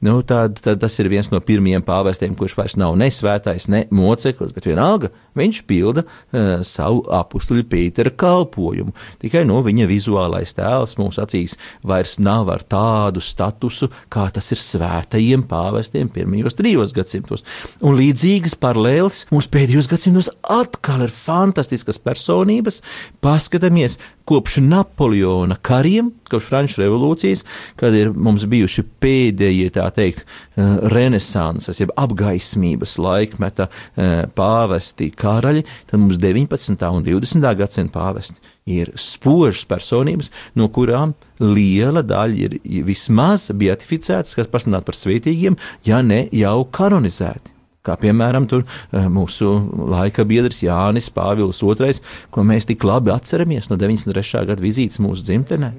nu, 0.06 0.20
tad, 0.26 0.60
tad 0.62 0.78
tas 0.84 0.98
ir 1.02 1.10
viens 1.10 1.32
no 1.32 1.40
pirmajiem 1.42 1.82
pāvestiem, 1.86 2.36
kurš 2.38 2.54
vairs 2.58 2.76
nav 2.78 2.94
ne 3.00 3.08
svētais, 3.10 3.66
ne 3.72 3.84
moceklis, 3.90 4.54
bet 4.54 4.68
vienalga 4.68 5.10
viņš 5.36 5.62
pilda 5.68 6.04
uh, 6.06 6.62
savu 6.66 7.02
apstuļu 7.12 7.66
Pītera 7.66 8.12
kalpojumu. 8.14 8.94
Tikai 9.22 9.42
no 9.48 9.58
viņa 9.66 9.88
vizuālais 9.90 10.54
tēls 10.56 10.94
mūsu 11.00 11.24
acīs 11.24 11.56
vairs 11.86 12.16
nav 12.22 12.52
ar 12.54 12.62
tādu 12.62 13.24
statusu, 13.24 13.90
kā 14.12 14.28
tas 14.32 14.52
ir 14.54 14.62
svētajiem 14.62 15.42
pāvestiem 15.50 16.12
pirmajos 16.12 16.56
trijos 16.56 16.94
gadsimtos. 16.96 17.44
Un 17.82 17.98
līdzīgas 17.98 18.56
paralēles 18.62 19.24
mums 19.34 19.50
pēdējos 19.50 19.90
gadsimtos 19.90 20.30
atkal 20.54 21.02
ir 21.08 21.12
fantastiskas 21.12 21.98
personības, 22.00 22.80
paskatīt 23.24 23.56
paskatāmies 23.56 23.98
kopš 24.26 24.58
Napoleona 24.64 25.56
kariem, 25.62 26.10
kopš 26.30 26.48
Frančijas 26.50 26.82
revolūcijas, 26.82 27.44
kad 27.78 27.94
ir 27.94 28.10
mums 28.12 28.46
bijuši 28.50 28.84
pēdējie, 29.02 29.70
tā 29.76 29.86
teikt, 29.94 30.24
eh, 30.56 30.76
renesanses, 30.92 31.80
jeb 31.80 31.94
apgaismības 31.96 32.96
laikmeta 32.98 33.68
eh, 33.68 34.26
pāvesti 34.36 35.12
karaļi, 35.14 35.64
tad 35.86 36.02
mums 36.02 36.20
19. 36.22 36.90
un 36.90 37.06
20. 37.06 37.54
gadsimta 37.62 38.00
pāvesti 38.00 38.54
ir 38.66 38.90
spožas 38.98 39.62
personības, 39.68 40.32
no 40.58 40.66
kurām 40.74 41.14
liela 41.38 42.02
daļa 42.02 42.38
ir 42.66 42.86
vismaz 42.86 43.52
beatificētas, 43.54 44.34
kas 44.34 44.50
pasludināti 44.50 44.90
par 44.90 44.98
svētīgiem, 44.98 45.58
ja 45.86 46.02
ne 46.02 46.26
jau 46.34 46.64
kanonizēti. 46.74 47.55
Kā 47.86 47.94
piemēram, 48.00 48.48
tur, 48.50 48.64
eh, 48.90 49.06
mūsu 49.06 49.52
laika 49.94 50.24
biedrs 50.26 50.62
Jānis 50.64 51.06
Pāvils 51.14 51.62
II, 51.62 52.00
ko 52.34 52.42
mēs 52.42 52.66
tik 52.66 52.82
labi 52.82 53.12
atceramies 53.14 53.70
no 53.70 53.76
93. 53.78 54.46
gada 54.46 54.62
vizītes 54.62 54.98
mūsu 54.98 55.22
dzimtenē. 55.22 55.72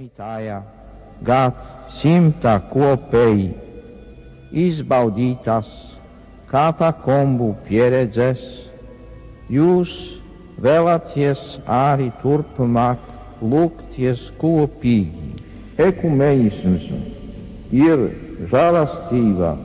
Gads 1.28 1.64
simta 2.00 2.60
kopēji 2.72 3.50
izbaudītas 4.54 5.68
katakombu 6.52 7.56
pieredzes, 7.68 8.40
jūs 9.52 9.92
vēlaties 10.64 11.60
arī 11.68 12.12
turpmāk 12.22 13.02
lūgties 13.42 14.30
kopīgi. 14.40 15.34
Ekumenisms 15.78 16.88
ir 17.76 18.08
žēlastība 18.50 19.58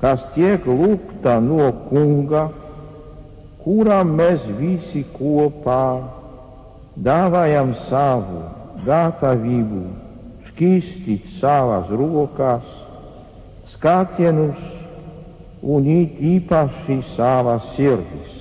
kas 0.00 0.24
tiek 0.34 0.66
lūgta 0.68 1.38
no 1.40 1.70
kunga, 1.88 2.46
kuram 3.64 4.12
mēs 4.18 4.44
visi 4.58 5.04
kopā 5.16 5.82
dāvājam 7.06 7.74
savu 7.88 8.42
gatavību, 8.86 9.82
šķīstīt 10.50 11.28
savas 11.40 11.90
rokas, 11.90 12.66
skatienus 13.72 14.60
un 15.62 15.88
it 15.90 16.20
īpaši 16.22 17.00
savas 17.16 17.64
sirdis. 17.74 18.35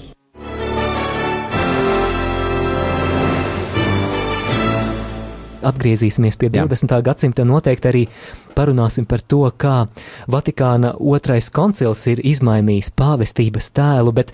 Atgriezīsimies 5.65 6.37
pie 6.39 6.49
20. 6.53 6.91
Jā. 6.91 7.01
gadsimta, 7.05 7.45
noteikti 7.47 7.89
arī 7.89 8.03
parunāsim 8.55 9.05
par 9.09 9.21
to, 9.21 9.43
kā 9.57 9.87
Vatikāna 10.31 10.93
otrais 10.99 11.49
koncils 11.53 12.05
ir 12.11 12.21
izmainījis 12.23 12.91
pāvestības 12.95 13.69
tēlu, 13.75 14.13
bet 14.15 14.31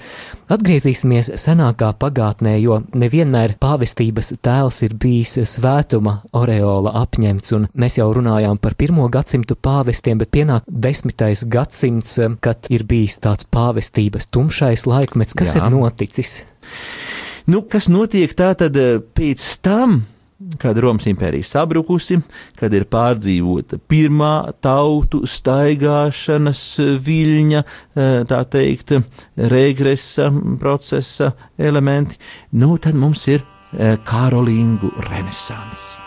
atgriezīsimies 0.52 1.32
senākā 1.42 1.92
pagātnē, 2.02 2.56
jo 2.62 2.82
nevienmēr 2.94 3.58
pāvestības 3.62 4.36
tēls 4.46 4.84
ir 4.86 4.96
bijis 5.02 5.40
svētuma 5.56 6.20
oreola 6.38 6.94
apņemts, 7.02 7.56
un 7.58 7.68
mēs 7.74 7.98
jau 8.02 8.12
runājām 8.14 8.62
par 8.62 8.78
pirmo 8.80 9.08
gadsimtu 9.12 9.58
pāvestiem, 9.58 10.22
bet 10.22 10.34
pienāk 10.36 10.68
desmitais 10.68 11.46
gadsimts, 11.50 12.20
kad 12.44 12.70
ir 12.70 12.86
bijis 12.88 13.18
tāds 13.24 13.50
pāvestības 13.50 14.30
tumšais 14.32 14.86
laikmets, 14.90 15.38
kas 15.38 15.58
Jā. 15.58 15.66
ir 15.66 15.76
noticis. 15.76 16.42
Nu, 17.50 17.64
kas 17.66 17.90
notiek 17.90 18.34
tā 18.38 18.52
tad 18.58 18.78
eh, 18.78 19.00
pēc 19.02 19.44
tam, 19.66 20.04
kad 20.62 20.78
Romas 20.78 21.08
impērija 21.10 21.44
sabrukusi, 21.48 22.20
kad 22.60 22.74
ir 22.74 22.86
pārdzīvota 22.92 23.80
pirmā 23.90 24.52
tautu 24.64 25.24
staigāšanas 25.28 26.66
viļņa, 27.06 27.64
eh, 27.96 28.12
tā 28.30 28.44
teikt, 28.46 28.98
regresa 29.36 30.32
procesa 30.60 31.32
elementi, 31.58 32.20
nu 32.54 32.78
tad 32.78 32.96
mums 32.96 33.28
ir 33.28 33.42
eh, 33.74 33.98
Karolīngu 34.06 34.92
renesanss. 35.10 35.98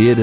Ir, 0.00 0.16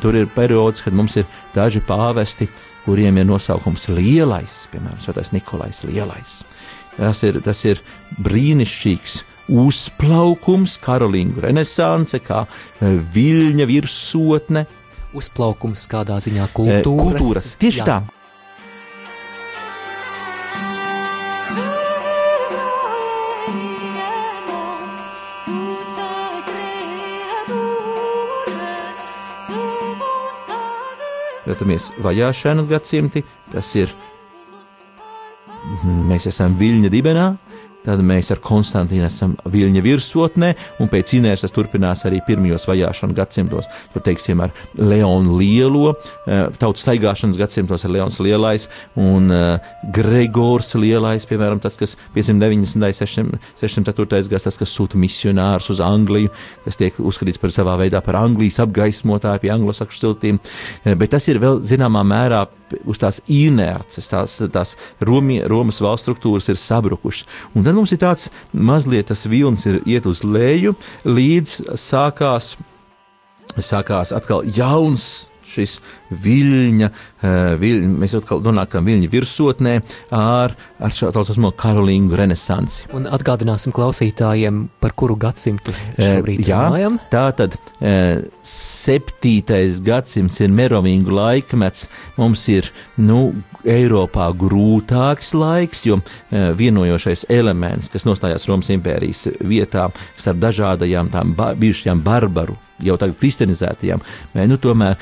tur 0.00 0.14
ir 0.14 0.28
periods, 0.30 0.84
kad 0.84 0.94
mums 0.94 1.16
ir 1.18 1.26
daži 1.56 1.82
pāvesti, 1.84 2.48
kuriem 2.86 3.18
ir 3.18 3.26
nosaukums 3.28 3.88
Lielais, 3.90 4.64
piemēram, 4.72 5.00
Svētais 5.02 5.32
Nikolais 5.34 5.82
Lielais. 5.86 6.38
Tas 6.96 7.22
ir, 7.26 7.40
tas 7.44 7.60
ir 7.68 7.82
brīnišķīgs 8.24 9.20
uzplaukums, 9.52 10.78
karolīnu 10.82 11.42
renesanse, 11.44 12.20
kā 12.24 12.44
e, 12.46 12.96
viļņa 13.14 13.68
virsotne. 13.68 14.64
Uzplaukums 15.16 15.86
kādā 15.90 16.18
ziņā 16.22 16.48
kultūras. 16.56 16.82
E, 16.82 17.02
kultūras. 17.04 17.50
Tieši 17.60 17.82
Jā. 17.82 17.88
tā. 17.88 18.15
Skatāmies 31.56 31.88
vajāšanu 32.04 32.66
gadsimti, 32.68 33.22
tas 33.50 33.70
ir 33.76 33.88
mēs 36.06 36.26
esam 36.28 36.52
viļņa 36.58 36.90
dibenā, 36.92 37.30
Tad 37.86 38.02
mēs 38.02 38.32
ar 38.34 38.40
Konstantīnu 38.42 39.06
esam 39.06 39.36
viļņa 39.46 39.82
virsotnē, 39.84 40.52
un 40.82 40.90
pēc 40.92 41.16
Inēras 41.20 41.54
turpinās 41.54 42.04
arī 42.08 42.20
pirmajos 42.26 42.66
vajāšanu 42.68 43.16
gadsimtos. 43.16 43.68
Tur, 43.92 44.02
teiksim, 44.06 44.42
ar 44.42 44.54
Leonu 44.78 45.38
Lielo, 45.38 45.94
eh, 46.26 46.46
tautas 46.58 46.82
staigāšanas 46.86 47.38
gadsimtos 47.38 47.86
ar 47.86 47.94
Leons 47.94 48.18
Lielais 48.22 48.68
un 48.98 49.30
uh, 49.30 49.72
Gregors 49.94 50.74
Lielais, 50.74 51.26
piemēram, 51.28 51.60
tas, 51.62 51.76
kas 51.78 51.96
590. 52.14 53.38
604. 53.60 54.28
gads, 54.30 54.46
tas, 54.48 54.58
kas 54.58 54.72
sūta 54.72 54.98
misionārus 55.00 55.70
uz 55.72 55.80
Angliju, 55.84 56.32
kas 56.64 56.78
tiek 56.80 56.98
uzskatīts 56.98 57.40
par 57.42 57.54
savā 57.54 57.76
veidā 57.80 58.02
par 58.04 58.18
Anglijas 58.20 58.60
apgaismotāju 58.64 59.44
pie 59.44 59.52
anglosakšu 59.54 60.02
siltīm, 60.02 60.40
eh, 60.84 60.94
bet 60.94 61.14
tas 61.14 61.28
ir 61.28 61.40
vēl 61.42 61.62
zināmā 61.66 62.04
mērā 62.06 62.46
uz 62.84 63.00
tās 63.02 63.20
inerces, 63.30 64.08
tās, 64.10 64.38
tās 64.52 64.74
Romi, 65.00 65.40
Romas 65.48 65.80
valsts 65.82 66.08
struktūras 66.08 66.50
ir 66.52 66.60
sabrukušas. 66.60 67.26
Un 67.54 67.66
tad 67.66 67.76
mums 67.78 67.94
ir 67.94 68.02
tāds 68.02 68.30
mazliet 68.52 69.10
tas 69.10 69.26
vilnis 69.30 69.66
ir 69.68 69.80
iet 69.86 70.08
uz 70.08 70.24
leju, 70.26 70.74
līdz 71.06 71.76
sākās, 71.80 72.54
sākās 73.56 74.14
atkal 74.16 74.46
jauns 74.56 75.26
šis 75.56 75.78
viļņa, 76.10 76.90
eh, 77.22 77.56
viļņa 77.60 77.90
mēs 78.02 78.16
atkal 78.20 78.42
nonākam 78.44 78.86
viļņa 78.86 79.10
virsotnē 79.12 79.74
ar, 80.14 80.54
ar 80.78 80.94
šo 80.94 81.10
tā 81.10 81.24
saucamo 81.24 81.52
karolīnu 81.58 82.16
renesansi. 82.18 82.86
Un 82.96 83.08
atgādināsim 83.10 83.74
klausītājiem, 83.76 84.66
par 84.82 84.94
kuru 84.98 85.18
gadsimtu 85.26 85.74
eh, 85.96 86.16
šobrīd 86.16 86.46
Jā, 86.46 86.66
runājam. 86.68 87.00
Tā 87.12 87.26
tad 87.38 87.58
eh, 87.80 88.22
septītais 88.46 89.80
gadsimts 89.84 90.40
ir 90.44 90.54
merovīgu 90.54 91.14
laikmets, 91.16 91.88
mums 92.20 92.46
ir, 92.52 92.70
nu, 93.00 93.28
Eiropā 93.66 94.28
grūtāks 94.38 95.32
laiks, 95.34 95.80
jo 95.88 95.96
vienojošais 96.30 97.24
elements, 97.34 97.88
kas 97.90 98.04
nostājās 98.06 98.46
Romas 98.46 98.70
impērijas 98.70 99.24
vietā, 99.42 99.88
starp 100.14 100.38
dažādajām 100.44 101.10
tām 101.10 101.32
ba 101.34 101.48
bijušajām 101.58 102.04
barbaru, 102.06 102.54
jau 102.86 102.94
tagad 103.00 103.18
kristianizētajām, 103.18 104.04
nu, 104.46 104.58
tomēr 104.62 104.94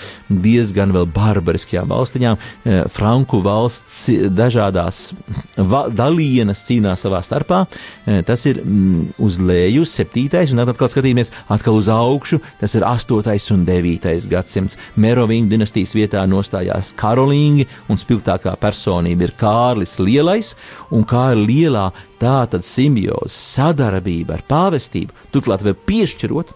diezgan 0.44 0.92
vēl 0.94 1.08
barbariskajām 1.14 1.90
valstiņām. 1.90 2.38
Eh, 2.64 2.82
Franku 2.92 3.40
valsts 3.44 4.06
dažādās 4.34 5.00
va 5.56 5.84
dalienas 5.88 6.64
cīnās 6.68 7.04
savā 7.06 7.22
starpā. 7.24 7.64
Eh, 8.06 8.22
tas 8.26 8.44
ir 8.50 8.60
mm, 8.62 9.14
uz 9.24 9.38
leju, 9.40 9.86
septītais, 9.88 10.52
un 10.52 10.62
atkal 10.64 10.90
skatīsimies 10.92 11.32
atkal 11.52 11.80
uz 11.80 11.90
augšu. 11.92 12.40
Tas 12.60 12.76
ir 12.76 12.86
astotais 12.88 13.50
un 13.54 13.64
devītais 13.68 14.28
gadsimts. 14.30 14.78
Merovingu 15.00 15.54
dinastijas 15.54 15.94
vietā 15.96 16.24
nostājās 16.28 16.94
Karolīni, 16.98 17.68
un 17.88 18.00
spilgtākā 18.00 18.56
personība 18.60 19.28
ir 19.28 19.36
Kārlis 19.40 19.98
Lielais, 20.02 20.54
un 20.94 21.06
kā 21.08 21.30
ir 21.34 21.44
lielā 21.44 21.88
tā 22.20 22.44
tad 22.50 22.64
simbioze, 22.66 23.32
sadarbība 23.34 24.38
ar 24.38 24.44
pāvestību, 24.48 25.14
turklāt 25.34 25.64
vēl 25.66 25.76
piešķirot 25.88 26.54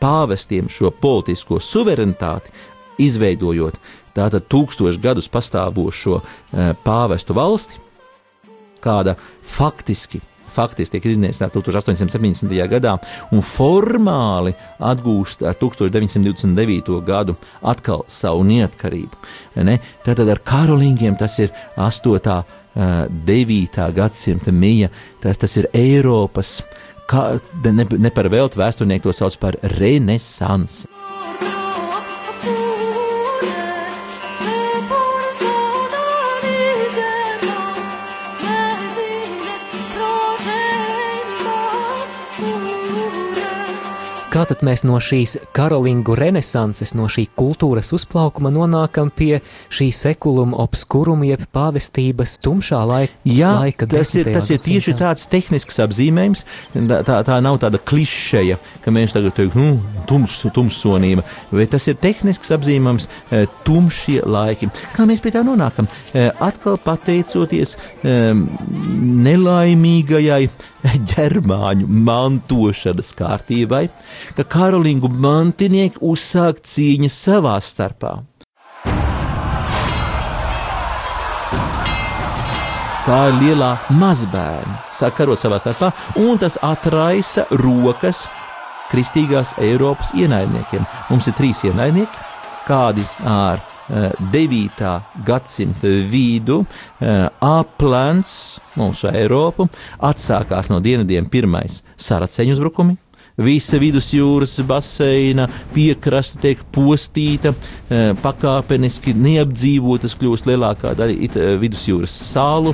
pāvestiem 0.00 0.68
šo 0.72 0.90
politisko 1.00 1.60
suverenitāti, 1.62 2.52
izveidojot 3.02 3.80
tātad 4.16 4.46
tūkstošu 4.48 5.02
gadus 5.02 5.28
pastāvošo 5.32 6.20
e, 6.20 6.70
pāvestu 6.84 7.36
valsti, 7.36 7.82
kāda 8.84 9.16
faktiski 9.42 10.22
faktiski 10.56 10.96
tiek 10.96 11.10
iznīcināta 11.12 11.60
1870. 11.60 12.54
gadā 12.70 12.94
un 13.34 13.42
formāli 13.44 14.54
atgūst 14.80 15.44
ar 15.44 15.58
1929. 15.60 17.00
gadu 17.04 17.36
atkal 17.60 18.06
savu 18.08 18.46
neatkarību. 18.48 19.20
Ne? 19.68 19.76
Tātad 20.06 20.30
ar 20.32 20.40
karolīgiem 20.46 21.18
tas 21.20 21.36
ir 21.42 21.52
8. 21.76 22.38
un 22.40 22.64
9. 22.76 23.92
gadsimta 23.96 24.52
mija, 24.52 24.90
tas, 25.22 25.38
tas 25.40 25.56
ir 25.56 25.68
Eiropas, 25.72 26.58
kā, 27.08 27.38
ne, 27.64 27.86
ne 27.88 28.12
par 28.12 28.28
velti 28.28 28.60
vēsturnieki 28.60 29.08
to 29.08 29.16
sauc 29.16 29.38
par 29.40 29.56
renesansi. 29.78 30.84
Kā 44.36 44.42
tad 44.44 44.60
mēs 44.66 44.82
no 44.84 44.98
šīs 45.00 45.38
karolingu 45.56 46.12
renesanses, 46.18 46.92
no 46.98 47.06
šī 47.08 47.24
kultūras 47.38 47.88
uzplaukuma 47.96 48.50
nonākam 48.52 49.08
pie 49.14 49.38
šī 49.72 49.88
sekuluma 49.96 50.58
obskuruma, 50.60 51.24
jeb 51.30 51.46
pāvestības 51.56 52.36
tumšā 52.44 52.82
laika? 52.90 53.16
Jā, 53.24 53.54
laika 53.62 53.88
tas 53.88 54.12
ir, 54.18 54.28
tas 54.34 54.50
ir 54.52 54.60
tieši 54.60 54.96
tāds 54.98 55.24
tehnisks 55.32 55.80
apzīmējums. 55.86 56.44
Tā, 56.76 57.22
tā, 57.24 57.38
nav 57.44 57.56
tāda 57.64 57.80
klišeja, 57.80 58.58
ka 58.84 58.92
mēs 58.92 59.16
tagad 59.16 59.38
teiktu, 59.38 59.62
nu, 59.62 60.02
tums, 60.10 60.36
tumsonība, 60.52 61.24
bet 61.56 61.72
tas 61.72 61.88
ir 61.88 61.96
tehnisks 62.02 62.52
apzīmējums, 62.58 63.08
e, 63.32 63.44
tumšie 63.64 64.20
laiki. 64.28 64.68
Kā 64.98 65.08
mēs 65.08 65.24
pie 65.24 65.32
tā 65.32 65.46
nonākam? 65.46 65.88
E, 66.12 66.28
atkal 66.44 66.76
pateicoties 66.84 67.78
e, 68.04 68.18
nelaimīgajai 69.30 70.44
ģermāņu 71.12 71.88
mantošanas 72.06 73.12
kārtībai, 73.18 73.86
ka 74.36 74.46
karolingu 74.56 75.10
mantinieki 75.10 76.02
uzsāk 76.04 76.62
cīņas 76.64 77.20
savā 77.26 77.58
starpā. 77.64 78.16
kā 83.06 83.18
ir 83.30 83.36
lielā 83.38 83.68
mazbērna. 83.94 84.80
Sāk 84.90 85.14
karot 85.20 85.38
savā 85.38 85.60
starpā, 85.62 85.92
un 86.18 86.40
tas 86.42 86.56
atraisa 86.66 87.44
rokas 87.62 88.24
kristīgās 88.90 89.54
Eiropas 89.62 90.10
ienaidniekiem. 90.18 90.82
Mums 91.10 91.30
ir 91.30 91.36
trīs 91.38 91.62
ienaidnieki, 91.68 92.24
kādi 92.66 93.06
ar 93.22 93.62
9. 93.88 94.92
gadsimta 95.26 95.90
vidu 96.10 96.62
aplēns 97.00 98.36
mūsu 98.76 99.10
Eiropu, 99.12 99.68
atsākās 100.02 100.72
no 100.72 100.82
dienvidiem 100.82 101.30
pirmais 101.30 101.82
saraceņu 101.94 102.56
uzbrukumi, 102.56 102.96
Visa 103.36 103.76
vidusjūras 103.76 104.54
baseina 104.64 105.44
piekraste 105.74 106.40
tiek 106.40 106.62
postīta, 106.72 107.52
eh, 107.90 108.14
pakāpeniski 108.22 109.12
neapdzīvotas 109.12 110.16
kļūst 110.16 110.48
lielākā 110.48 110.94
daļa 110.96 111.18
eh, 111.26 111.50
vidusjūras 111.60 112.14
salu. 112.32 112.72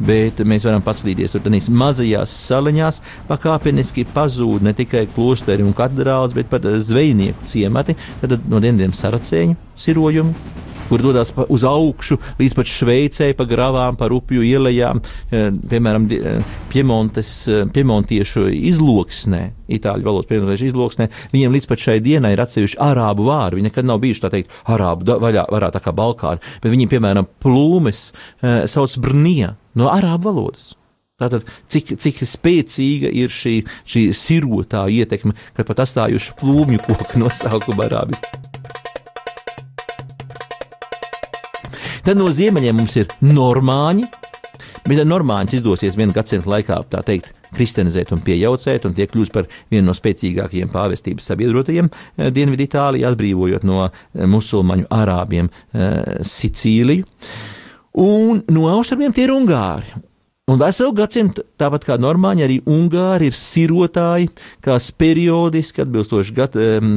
Bet 0.00 0.40
mēs 0.46 0.64
varam 0.68 0.84
paskatīties 0.84 1.36
tur 1.36 1.44
tādās 1.44 1.68
mazajās 1.72 2.36
saliņās, 2.48 3.00
pakāpeniski 3.30 4.06
pazūd 4.14 4.64
ne 4.66 4.74
tikai 4.76 5.06
klosteri 5.14 5.66
un 5.66 5.76
katedrāls, 5.76 6.36
bet 6.36 6.50
pat 6.52 6.66
zvejnieku 6.80 7.48
ciemati, 7.50 7.98
tad 8.22 8.40
no 8.50 8.62
dienvidiem 8.62 8.96
saracēņu 8.96 9.58
sirojumi 9.80 10.58
kur 10.90 11.02
dodas 11.02 11.30
uz 11.48 11.62
augšu 11.64 12.16
līdz 12.40 12.56
pat 12.58 12.66
Šveicē, 12.66 13.28
pa 13.38 13.46
gravām, 13.46 13.94
pa 13.94 14.08
upju 14.10 14.42
ielām, 14.42 14.98
eh, 15.30 15.50
piemēram, 15.54 16.08
eh, 16.10 16.42
Piemontes, 16.70 17.46
eh, 17.46 17.64
piemontiešu 17.70 18.50
izloksnē, 18.50 19.52
itāļu 19.70 20.02
valodas 20.02 20.26
piemontiešu 20.26 20.72
izloksnē, 20.72 21.08
viņiem 21.32 21.54
līdz 21.54 21.66
pat 21.66 21.78
šai 21.78 22.00
dienai 22.02 22.32
ir 22.32 22.42
atsevišķi 22.42 22.82
arābu 22.82 23.22
vārdi. 23.30 23.58
Viņi 23.60 23.70
nekad 23.70 23.84
nav 23.84 24.00
bijuši 24.00 24.20
tā 24.20 24.30
teikt 24.30 24.50
arābu 24.66 25.04
vaļā, 25.06 25.46
varā 25.48 25.70
tā 25.70 25.80
kā 25.80 25.94
Balkāni, 25.94 26.40
bet 26.60 26.72
viņi, 26.72 26.88
piemēram, 26.90 27.26
plūmes 27.40 28.10
sauc 28.66 28.96
brnija 28.98 29.54
no 29.78 29.90
arābu 29.92 30.30
valodas. 30.30 30.70
Tātad, 31.20 31.44
cik, 31.68 31.98
cik 32.00 32.22
spēcīga 32.24 33.10
ir 33.12 33.32
šī, 33.32 33.58
šī 33.84 34.06
sirotā 34.16 34.86
ietekme, 34.88 35.34
kad 35.56 35.68
pat 35.68 35.82
atstājuši 35.84 36.36
plūmju 36.40 36.80
koku 36.86 37.20
nosaukumu 37.20 37.84
arābiski. 37.84 38.40
Tad 42.00 42.16
no 42.16 42.30
ziemeļiem 42.32 42.80
mums 42.80 42.96
ir 42.96 43.12
normāņi. 43.20 44.08
Bet 44.88 45.02
normāņus 45.04 45.58
izdosies 45.58 45.94
vienu 45.98 46.14
gadsimtu 46.16 46.48
laikā, 46.50 46.78
tā 46.90 47.02
teikt, 47.06 47.34
kristianizēt 47.54 48.14
un 48.14 48.22
piejaucēt, 48.24 48.86
un 48.88 48.94
tie 48.96 49.06
kļūst 49.10 49.34
par 49.34 49.48
vienu 49.70 49.90
no 49.90 49.94
spēcīgākajiem 49.96 50.70
pāvestības 50.72 51.28
sabiedrotajiem 51.30 51.90
eh, 51.90 52.30
Dienvidu 52.34 52.64
Itālijā, 52.64 53.10
atbrīvojot 53.12 53.66
no 53.68 53.84
eh, 53.86 53.92
musulmaņu 54.30 54.88
arābiem 54.96 55.50
eh, 55.50 56.24
Sicīliju. 56.26 57.04
Un 57.98 58.44
no 58.52 58.68
austrumiem 58.70 59.12
tie 59.12 59.26
ir 59.26 59.34
ungāri. 59.34 59.98
Un 60.50 60.58
veselu 60.58 60.90
gadsimtu, 60.98 61.44
tāpat 61.60 61.84
kā 61.86 61.94
normāņi, 62.00 62.42
arī 62.42 62.56
ungāri 62.66 63.28
ir 63.30 63.36
sirotāji, 63.38 64.32
kas 64.64 64.88
periodiski, 64.98 65.84
atbilstoši 65.84 66.34
gad, 66.34 66.58
um, 66.58 66.96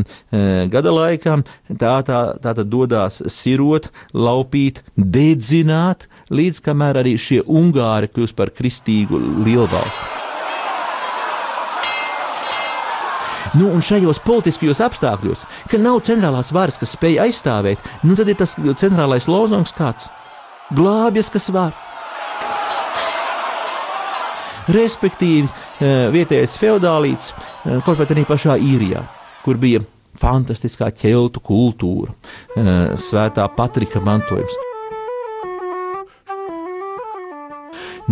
gada 0.73 0.93
laikam, 0.95 1.43
tā, 1.69 1.99
tā, 2.07 2.23
tā 2.41 2.55
tad 2.57 2.71
dodas 2.71 3.21
sirot, 3.29 3.91
laupīt, 4.17 4.81
dedzināt, 4.97 6.07
līdz 6.33 6.63
kamēr 6.65 7.03
arī 7.03 7.13
šie 7.21 7.43
ungāri 7.45 8.09
kļūst 8.09 8.37
par 8.39 8.49
kristīgu 8.57 9.21
lielvalsti. 9.45 10.23
Nu, 13.53 13.67
un 13.69 13.85
šajos 13.85 14.17
politiskajos 14.25 14.79
apstākļos, 14.81 15.43
ka 15.69 15.77
nav 15.77 15.99
centrālās 16.07 16.49
varas, 16.55 16.79
kas 16.81 16.95
spēj 16.97 17.19
aizstāvēt, 17.27 17.85
nu, 18.01 18.17
tad 18.17 18.33
ir 18.33 18.39
tas 18.39 18.55
centrālais 18.57 19.29
lozungs 19.29 19.75
kāds- 19.77 20.09
glābjas, 20.75 21.31
kas 21.33 21.49
var. 21.53 21.73
Respektīvi, 24.71 25.49
eh, 25.83 26.09
vietējais 26.13 26.55
feudālīts 26.59 27.33
eh, 27.33 27.81
kaut 27.83 27.99
vai 27.99 28.07
arī 28.15 28.23
pašā 28.27 28.55
īrijā, 28.55 29.03
kur 29.43 29.59
bija 29.59 29.83
fantastiskā 30.19 30.87
ķeltu 30.95 31.41
kultūra, 31.43 32.13
eh, 32.55 32.93
svētā 32.95 33.47
Patrika 33.57 33.99
mantojums. 33.99 34.61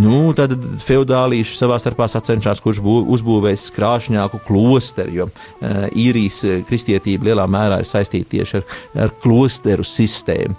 Nu, 0.00 0.32
tad 0.32 0.54
feudālīši 0.80 1.58
savā 1.58 1.76
starpā 1.80 2.06
sacenšas, 2.08 2.62
kurš 2.64 2.80
bū, 2.80 2.94
uzbūvēs 3.12 3.66
krāšņāku 3.76 4.40
klosteru, 4.46 5.12
jo 5.12 5.26
uh, 5.28 5.82
īrijas 5.92 6.38
kristietība 6.64 7.28
lielā 7.28 7.44
mērā 7.44 7.82
ir 7.82 7.90
saistīta 7.90 8.30
tieši 8.32 8.56
ar, 8.62 8.64
ar 9.04 9.12
klosteru 9.20 9.84
sistēmu. 9.84 10.56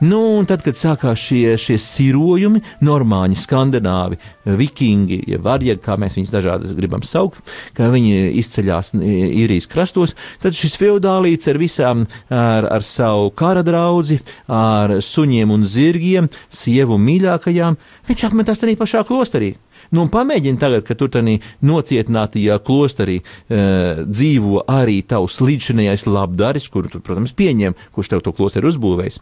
Nu, 0.00 0.18
un 0.38 0.46
tad, 0.48 0.64
kad 0.66 0.74
sākās 0.74 1.20
šie, 1.22 1.54
šie 1.60 1.76
sirojumi, 1.78 2.62
normāņi, 2.84 3.36
skandināvi, 3.38 4.18
vikingi, 4.58 5.20
ja 5.30 5.38
varjagi, 5.42 5.80
kā 5.84 5.94
mēs 6.00 6.16
viņus 6.18 6.32
dažādi 6.34 6.74
gribam 6.74 7.04
saukt, 7.06 7.38
ka 7.76 7.92
viņi 7.92 8.32
izceļās 8.40 8.94
īrijas 8.98 9.68
krastos, 9.70 10.16
tad 10.42 10.58
šis 10.58 10.74
feudālīts 10.80 11.50
ar 11.52 11.60
visām, 11.62 12.06
ar, 12.26 12.66
ar 12.74 12.86
savu 12.86 13.30
kara 13.38 13.62
draudzi, 13.66 14.18
ar 14.50 14.98
suņiem 15.04 15.54
un 15.54 15.68
zirgiem, 15.68 16.30
sievu 16.50 16.98
mīļākajām, 16.98 17.78
viņš 18.10 18.26
apmetās 18.30 18.66
arī 18.66 18.74
pašā 18.80 19.06
klosterī. 19.06 19.54
Nu, 19.94 20.06
pamēģini 20.12 20.60
tagad, 20.60 20.84
kad 20.88 21.00
tur 21.00 21.10
tādā 21.12 21.36
nocietinātajā 21.64 22.58
klosterī 22.64 23.18
e, 23.20 23.60
dzīvo 24.08 24.64
arī 24.70 25.00
tavs 25.08 25.40
līdzinājais 25.44 26.06
labdaris, 26.08 26.68
kuru 26.72 26.92
tu, 26.92 27.02
protams, 27.04 27.34
pieņem, 27.36 27.76
kurš 27.94 28.12
tev 28.14 28.24
to 28.24 28.34
klosteru 28.36 28.70
uzbūvējis. 28.72 29.20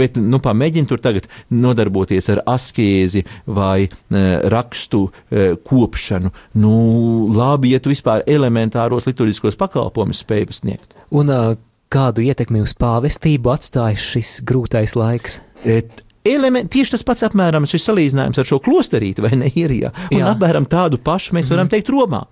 Bet, 0.00 0.18
nu, 0.22 0.40
pamēģini 0.44 0.90
tur 0.90 1.02
tagad 1.04 1.28
nodarboties 1.52 2.30
ar 2.34 2.42
askēzi 2.54 3.24
vai 3.46 3.88
e, 3.88 3.90
rakstu 4.48 5.06
e, 5.08 5.52
kopšanu. 5.68 6.32
Nu, 6.62 6.74
labi, 7.34 7.74
ja 7.74 7.82
tu 7.82 7.92
vispār 7.92 8.24
elementāros 8.28 9.08
liturģiskos 9.08 9.58
pakalpojumus 9.60 10.24
spēj 10.24 10.46
sniegt. 10.54 10.94
Un, 11.14 11.30
uh, 11.32 11.56
kādu 11.92 12.24
ietekmi 12.24 12.62
uz 12.64 12.74
pāvestību 12.78 13.52
atstāja 13.52 13.98
šis 14.00 14.38
grūtais 14.48 14.94
laiks? 14.98 15.40
Et, 15.64 16.02
elementi, 16.34 16.78
tieši 16.78 16.96
tas 16.96 17.04
pats 17.06 17.26
apmēram 17.28 17.66
šis 17.68 17.88
salīdzinājums 17.88 18.40
ar 18.40 18.48
šo 18.48 18.60
klosterīti 18.64 19.24
vai 19.24 19.34
ne 19.40 19.50
īrijā. 19.50 19.92
Un 20.12 20.22
Jā. 20.22 20.32
apmēram 20.34 20.68
tādu 20.70 21.00
pašu 21.02 21.36
mēs 21.38 21.50
varam 21.52 21.66
mm. 21.66 21.74
teikt 21.74 21.92
Romā. 21.94 22.24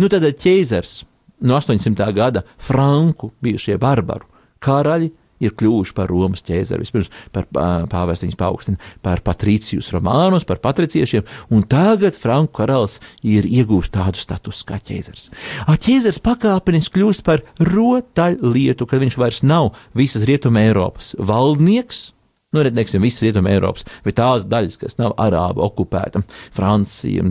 Nu 0.00 0.10
tad 0.12 0.26
ķēzars 0.26 1.02
no 1.44 1.58
800. 1.58 2.08
gada 2.14 2.44
Franku 2.58 3.32
bijušie 3.44 3.78
barbaru 3.80 4.28
karaļi 4.64 5.10
ir 5.44 5.54
kļuvuši 5.58 5.94
par 5.96 6.10
Romas 6.12 6.44
ķēzari. 6.46 6.84
Vispirms 6.84 7.10
par 7.34 7.48
pāvēstiņas 7.90 8.38
paaugstinu, 8.38 8.80
par 9.04 9.22
patricijus 9.26 9.90
romānus, 9.94 10.46
par 10.48 10.60
patriciešiem, 10.64 11.26
un 11.54 11.66
tagad 11.70 12.16
Franku 12.18 12.54
karalis 12.60 13.00
ir 13.26 13.48
iegūst 13.48 13.94
tādu 13.96 14.20
statusu 14.20 14.66
kā 14.68 14.78
ķēzars. 14.82 15.28
A 15.68 15.76
ķēzars 15.80 16.22
pakāpeniski 16.24 16.98
kļūst 16.98 17.26
par 17.26 17.44
rotaļlietu, 17.60 18.88
kad 18.88 19.04
viņš 19.04 19.20
vairs 19.20 19.42
nav 19.46 19.72
visas 19.96 20.26
rietuma 20.28 20.64
Eiropas 20.64 21.14
valdnieks, 21.18 22.10
nu, 22.54 22.64
neiksim, 22.74 23.02
visas 23.04 23.24
rietuma 23.24 23.52
Eiropas, 23.52 23.86
bet 24.04 24.18
tās 24.18 24.46
daļas, 24.50 24.78
kas 24.80 24.98
nav 25.00 25.14
arābu 25.20 25.64
okupēta, 25.66 26.22
Francija, 26.54 27.24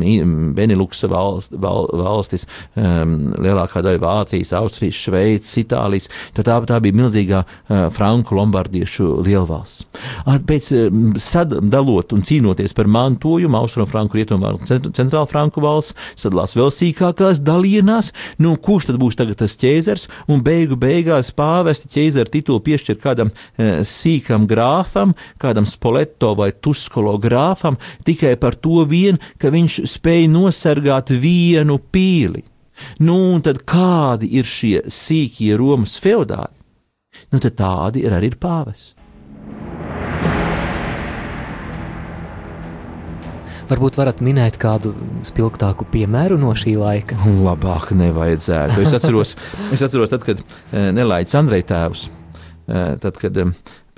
Beneluksa 0.58 1.10
valst, 1.12 1.56
val, 1.62 1.88
valstis, 2.00 2.46
um, 2.76 3.32
lielākā 3.42 3.84
daļa 3.86 4.02
Vācijas, 4.04 4.54
Austrijas, 4.58 5.00
Šveices, 5.06 5.56
Itālijas, 5.64 6.10
tad 6.36 6.48
tā, 6.50 6.58
tā 6.70 6.80
bija 6.84 6.98
milzīgā 6.98 7.44
uh, 7.44 7.86
franku 7.94 8.38
lombardiešu 8.38 9.10
lielvalsts. 9.26 9.86
Pēc 10.50 10.70
um, 10.78 11.14
sadalot 11.20 12.16
un 12.16 12.26
cīnoties 12.26 12.76
par 12.76 12.90
mantojumu, 12.92 13.60
Austrum 13.60 13.90
Franku, 13.90 14.20
Rietumu 14.20 14.54
Centrālu 14.68 15.30
Franku 15.30 15.64
valsts, 15.64 15.96
sadalās 16.20 16.56
vēl 16.58 16.72
sīkākās 16.74 17.42
dalienās, 17.46 18.12
nu, 18.44 18.56
kurš 18.58 18.92
tad 18.92 19.00
būs 19.02 19.18
tagad 19.20 19.40
tas 19.44 19.58
ķēzars, 19.62 20.08
un 20.32 20.44
beigu 20.46 20.78
beigās 20.80 21.32
pāvesti 21.36 21.92
ķēzara 21.96 22.32
titulu 22.34 22.64
piešķir 22.66 23.00
kādam 23.04 23.32
uh, 23.34 23.82
sīkam 23.88 24.48
grāfam, 24.50 25.13
grāfam, 25.14 25.38
kādam 25.40 25.66
Spoleto 25.66 26.36
vai 26.36 26.52
Tuskolo 26.52 27.18
grāfam, 27.20 27.78
tikai 28.06 28.38
par 28.38 28.56
to 28.56 28.86
vien, 28.86 29.20
ka 29.38 29.50
viņš 29.50 29.86
spēja 29.88 30.30
nosargāt 30.30 31.10
vienu 31.10 31.80
pīli. 31.92 32.44
Nu, 33.00 33.34
un 33.34 33.42
tad 33.42 33.64
kādi 33.66 34.34
ir 34.34 34.46
šie 34.46 34.84
sīkie 34.90 35.56
Romas 35.58 35.98
feudāļi? 35.98 36.60
Nu, 37.32 37.40
tad 37.40 37.56
tādi 37.56 38.04
ir 38.04 38.14
arī 38.14 38.32
pāvests. 38.34 38.96
Varbūt 43.70 43.96
varat 43.96 44.20
minēt 44.20 44.58
kādu 44.60 44.92
spilgtāku 45.24 45.86
piemēru 45.88 46.36
no 46.38 46.52
šī 46.54 46.76
laika. 46.76 47.16
Labāk 47.24 47.94
nevajadzētu. 47.96 48.82
Es 48.84 48.94
atceros, 48.94 49.38
es 49.72 49.82
atceros 49.82 50.12
tad, 50.12 50.26
kad 50.26 50.42
eh, 50.74 50.92
nelaids 50.92 51.34
Andrei 51.34 51.64
tēvs, 51.64 52.10
eh, 52.68 52.98
tad, 53.00 53.18
kad 53.22 53.38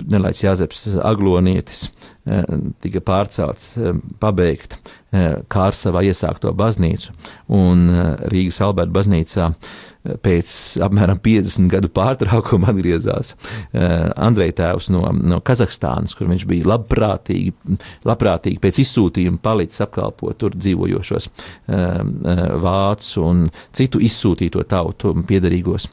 eh, 0.00 0.06
nelaids 0.12 0.44
Jāzeps 0.44 0.86
Aglonietis 1.04 1.88
tika 2.82 2.98
pārcelts, 3.06 3.76
pabeigt 4.18 4.72
Kārsavā 5.46 6.00
iesākto 6.08 6.50
baznīcu. 6.58 7.12
Un 7.54 7.84
Rīgas 8.32 8.58
Alberta 8.66 8.96
baznīcā 8.96 9.46
pēc 10.22 10.52
apmēram 10.86 11.20
50 11.22 11.70
gadu 11.72 11.90
pārtraukuma 11.94 12.70
atgriezās 12.72 13.34
uh, 13.34 14.12
Andrei 14.26 14.52
Tēvs 14.56 14.90
no, 14.94 15.02
no 15.16 15.40
Kazahstānas, 15.44 16.16
kur 16.16 16.30
viņš 16.30 16.46
bija 16.48 16.70
labprātīgi, 16.72 17.78
labprātīgi 18.06 18.60
pēc 18.62 18.80
izsūtījuma 18.84 19.40
palicis 19.42 19.82
apkalpot 19.84 20.38
tur 20.40 20.56
dzīvojošos 20.56 21.28
uh, 21.28 22.54
vācu 22.62 23.24
un 23.26 23.44
citu 23.76 24.00
izsūtīto 24.04 24.64
tautu 24.68 25.14
piedarīgos. 25.26 25.88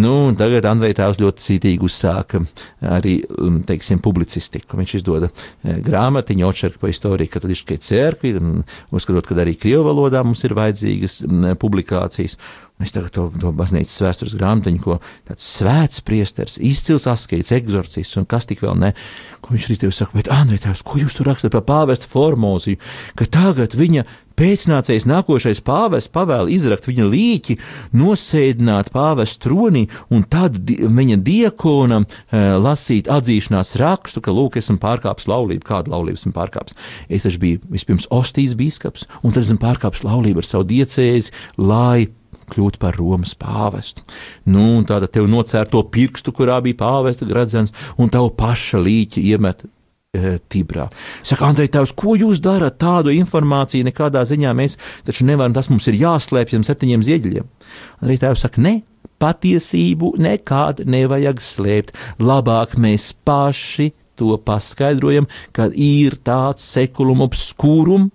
Nu, 0.00 0.14
tagad 0.38 0.68
Andrei 0.70 0.96
Tēvs 0.96 1.20
ļoti 1.22 1.46
cītīgi 1.46 1.86
uzsāka 1.86 2.42
arī, 2.86 3.18
um, 3.38 3.60
teiksim, 3.66 4.00
publicistiku. 4.04 4.78
Viņš 4.80 4.96
izdoda 5.00 5.30
grāmatiņu 5.64 6.48
Očerka 6.48 6.82
pa 6.82 6.90
istoriju 6.92 7.32
katoliškai 7.32 7.78
cerkvi, 7.84 8.34
uzskatot, 8.94 9.28
ka 9.28 9.38
arī 9.42 9.56
Krievu 9.60 9.86
valodā 9.90 10.22
mums 10.26 10.44
ir 10.46 10.56
vajadzīgas 10.58 11.20
publikācijas. 11.60 12.36
Es 12.80 12.94
tagad 12.94 13.12
to, 13.12 13.26
to 13.36 13.52
baznīcas 13.52 14.00
vēstures 14.00 14.36
grāmatiņu, 14.40 14.80
ko 14.80 14.96
tāds 15.28 15.44
svēts 15.58 16.00
priesteris, 16.06 16.56
izcils 16.64 17.04
askēts, 17.10 17.52
eksorcists 17.52 18.16
un 18.16 18.28
kas 18.28 18.48
tik 18.48 18.62
vēl 18.64 18.78
ne, 18.80 18.94
ko 19.44 19.52
viņš 19.52 19.68
rītīgi 19.68 19.96
saka, 19.96 20.16
bet 20.16 20.30
Andrej, 20.32 20.62
tās, 20.64 20.80
ko 20.86 20.96
jūs 21.00 21.18
tur 21.18 21.28
rakstat 21.28 21.52
par 21.52 21.66
pāvestu 21.68 22.08
formoziju, 22.08 22.80
ka 23.20 23.28
tagad 23.28 23.76
viņa 23.76 24.06
pēcnācējs 24.40 25.04
nākošais 25.10 25.60
pāvests 25.64 26.08
pavēl 26.14 26.48
izrakt 26.52 26.86
viņa 26.88 27.08
līķi, 27.12 27.56
nosēdināt 28.00 28.88
pāvestu 28.94 29.44
tronī 29.44 29.82
un 30.08 30.24
tad 30.24 30.56
di 30.64 30.78
viņa 30.80 31.18
diekonam 31.26 32.06
e, 32.06 32.40
lasīt 32.56 33.10
atzīšanās 33.12 33.74
rakstu, 33.82 34.22
ka, 34.24 34.32
lūk, 34.32 34.56
esmu 34.60 34.78
pārkāpis 34.80 35.28
laulību, 35.28 35.66
kādu 35.68 35.92
laulību 35.92 36.22
esmu 36.22 36.32
pārkāpis. 36.36 36.78
Es 37.12 37.28
taču 37.28 37.42
biju 37.42 37.60
vispirms 37.74 38.08
Ostijas 38.14 38.56
biskups, 38.56 39.04
un 39.20 39.36
tad 39.36 39.44
esmu 39.44 39.60
pārkāpis 39.60 40.06
laulību 40.08 40.40
ar 40.40 40.48
savu 40.48 40.68
diecēzi, 40.72 41.36
lai 41.60 42.08
kļūt 42.50 42.78
par 42.82 42.98
Romas 42.98 43.34
pāvestu. 43.38 44.04
Nu, 44.50 44.64
un 44.78 44.86
tāda 44.88 45.08
tev 45.10 45.28
nocērto 45.30 45.82
pirkstu, 45.92 46.34
kurā 46.36 46.60
bija 46.64 46.80
pāvesta 46.82 47.28
gradzens, 47.28 47.74
un 47.98 48.12
tavu 48.12 48.32
paša 48.36 48.80
līķi 48.82 49.24
iemet 49.32 49.64
e, 49.64 50.36
Tibrā. 50.50 50.88
Saka, 51.22 51.50
Andrej, 51.50 51.72
tēvs, 51.76 51.94
ko 51.98 52.16
jūs 52.18 52.42
darat? 52.44 52.78
Tādu 52.82 53.14
informāciju 53.14 53.88
nekādā 53.88 54.24
ziņā 54.28 54.54
mēs 54.58 54.78
taču 55.06 55.26
nevaram, 55.28 55.54
tas 55.56 55.70
mums 55.72 55.88
ir 55.90 56.00
jāslēpj 56.02 56.58
zem 56.58 56.68
septiņiem 56.68 57.06
zieģļiem. 57.08 57.50
Andrej, 58.02 58.22
tēvs 58.24 58.46
saka, 58.46 58.64
ne, 58.66 58.76
patiesību 59.20 60.14
nekād 60.20 60.84
nevajag 60.88 61.42
slēpt. 61.44 61.96
Labāk 62.22 62.76
mēs 62.80 63.12
paši 63.26 63.90
to 64.20 64.36
paskaidrojam, 64.44 65.28
ka 65.56 65.70
ir 65.72 66.18
tāds 66.24 66.64
sekulum 66.74 67.24
obskūrum 67.24 68.10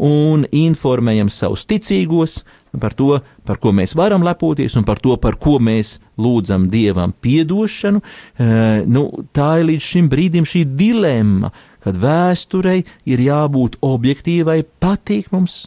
un 0.00 0.46
informējam 0.54 1.28
savus 1.32 1.66
ticīgos, 1.68 2.42
par 2.80 2.94
to, 2.98 3.20
par 3.48 3.60
ko 3.62 3.72
mēs 3.76 3.94
varam 3.98 4.24
lepoties, 4.26 4.76
un 4.78 4.84
par 4.88 5.00
to, 5.02 5.16
par 5.20 5.38
ko 5.40 5.56
mēs 5.62 5.98
lūdzam 6.18 6.68
Dievam 6.72 7.14
atdošanu. 7.14 8.02
E, 8.02 8.50
nu, 8.86 9.08
tā 9.32 9.58
ir 9.62 9.70
līdz 9.72 9.88
šim 9.92 10.12
brīdim 10.12 10.48
šī 10.48 10.64
dilemma, 10.78 11.52
kad 11.84 11.96
vēsturei 11.96 12.82
ir 13.08 13.24
jābūt 13.24 13.80
objektīvai, 13.80 14.62
patīk 14.82 15.32
mums 15.32 15.66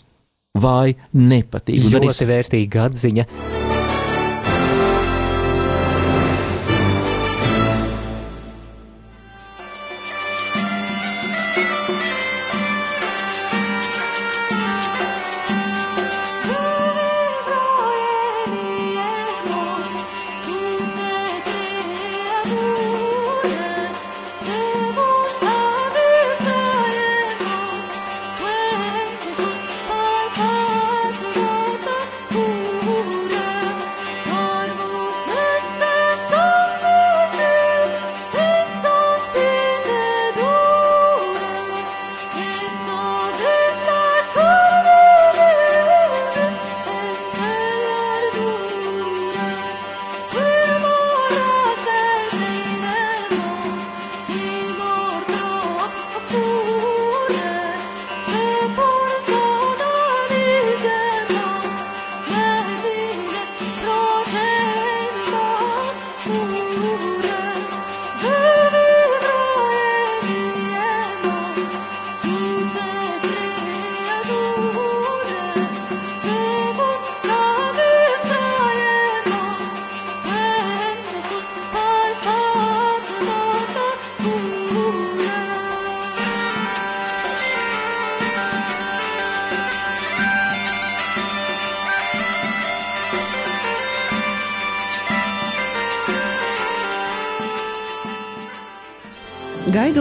vai 0.54 0.94
nepatīk. 1.16 1.88
Ļoti 1.92 2.28
vērtīga 2.30 2.90
atziņa. 2.90 3.71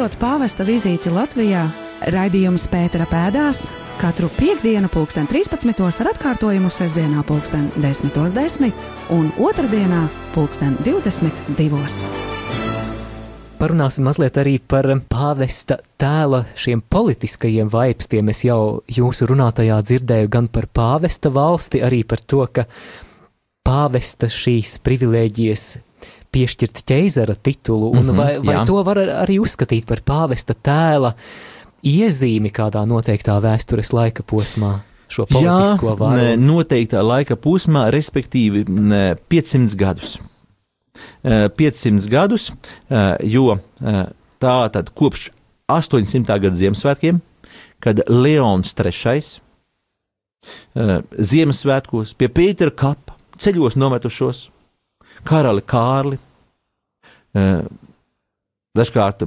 Gaidot 0.00 0.16
pāvesta 0.16 0.64
vizīti 0.64 1.10
Latvijā, 1.12 1.66
raidījums 2.08 2.62
Pētera 2.72 3.04
pēdās 3.04 3.66
katru 4.00 4.30
piekdienu, 4.32 4.88
pulksten 4.88 5.26
13. 5.28 5.74
ar 5.76 6.08
atkārtojumu 6.14 6.70
sestdienā, 6.72 7.20
pulksten 7.28 7.66
10.10 7.76 8.32
10, 8.32 8.72
un 9.12 9.26
otrdienā, 9.44 10.06
pulksten 10.32 10.78
22. 10.86 12.08
Parunāsim 13.60 14.08
mazliet 14.08 14.40
arī 14.40 14.56
par 14.64 14.88
pāvesta 15.12 15.82
tēla 16.00 16.46
šiem 16.56 16.80
politiskajiem 16.80 17.68
vaipstiem. 17.68 18.32
Es 18.32 18.40
jau 18.48 18.80
jūsu 18.88 19.28
runātajā 19.28 19.82
dzirdēju 19.84 20.32
gan 20.32 20.48
par 20.48 20.70
pāvesta 20.72 21.28
valsti, 21.28 21.84
arī 21.84 22.06
par 22.08 22.24
to, 22.24 22.48
ka 22.48 22.64
pāvesta 23.68 24.32
šīs 24.32 24.78
privilēģijas 24.80 25.68
piešķirt 26.34 26.82
ķeizara 26.86 27.34
titulu, 27.42 27.90
un 27.90 28.04
mm 28.04 28.10
-hmm, 28.10 28.16
vai, 28.16 28.38
vai 28.38 28.54
jā. 28.54 28.66
to 28.66 28.82
var 28.86 28.98
arī 28.98 29.40
uzskatīt 29.40 29.86
par 29.86 30.00
pāvesta 30.06 30.54
tēla 30.54 31.14
iezīmi 31.82 32.52
kādā 32.52 32.84
noteiktā 32.86 33.40
vēstures 33.40 33.92
laika 33.92 34.22
posmā? 34.22 34.78
Šo 35.10 35.26
politisko 35.26 35.96
varu. 35.98 36.36
Noteiktā 36.38 37.02
laika 37.02 37.34
posmā, 37.36 37.90
respektīvi 37.90 38.64
500 39.28 39.76
gadus. 39.76 40.20
500 41.24 42.08
gadus, 42.10 42.52
jo 43.22 43.58
tā 44.38 44.70
tad 44.72 44.90
kopš 44.94 45.30
800. 45.68 46.38
gada 46.40 46.56
Ziemassvētkiem, 46.56 47.20
kad 47.80 48.02
Leons 48.08 48.74
III 48.78 49.40
Ziemassvētkos 51.18 52.14
pie 52.16 52.28
Pētera 52.32 52.72
kapa 52.72 53.16
ceļos 53.40 53.76
nometušos 53.76 54.48
karali 55.26 55.64
Kārli. 55.66 56.18
Dažkārt 58.76 59.26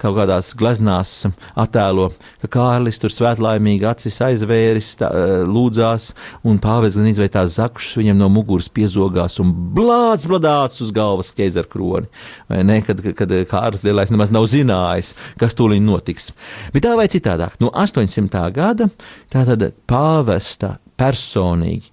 kaut 0.00 0.16
kādās 0.16 0.50
gleznās 0.56 1.10
attēlo, 1.58 2.08
ka 2.42 2.50
Kārlis 2.54 3.00
tur 3.00 3.12
svētlaimīgi 3.12 3.86
acis 3.88 4.16
aizvēris, 4.24 4.94
tā, 5.00 5.10
lūdzās, 5.48 6.10
un 6.48 6.60
pāvis 6.62 6.96
gan 6.98 7.10
izveitās 7.10 7.58
zakušas 7.58 7.98
viņam 8.00 8.20
no 8.20 8.30
muguras 8.32 8.70
piezogās 8.72 9.38
un 9.42 9.52
blāds 9.76 10.26
bladāts 10.30 10.80
uz 10.84 10.92
galvas 10.96 11.32
ķēzara 11.36 11.70
kroni. 11.70 12.10
Vai 12.48 12.62
ne, 12.66 12.80
kad, 12.86 13.02
kad 13.18 13.36
Kārlis 13.50 13.84
lielais 13.86 14.12
nemaz 14.12 14.32
nav 14.34 14.48
zinājis, 14.50 15.14
kas 15.40 15.56
tūlīt 15.58 15.84
notiks. 15.84 16.30
Bet 16.74 16.86
tā 16.86 16.96
vai 16.98 17.08
citādāk, 17.12 17.60
no 17.60 17.72
800. 17.74 18.46
gada 18.56 18.88
tātad 19.32 19.68
pāvesta 19.90 20.78
personīgi 21.00 21.92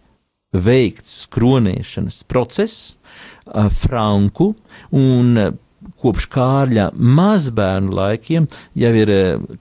veikts 0.56 1.26
kronēšanas 1.34 2.24
process, 2.30 2.96
Franku 3.78 4.52
un 4.96 5.58
kopš 6.02 6.28
Kārļa 6.34 6.90
mazbērnu 6.94 7.94
laikiem 7.96 8.48
jau 8.78 8.92
ir 8.98 9.12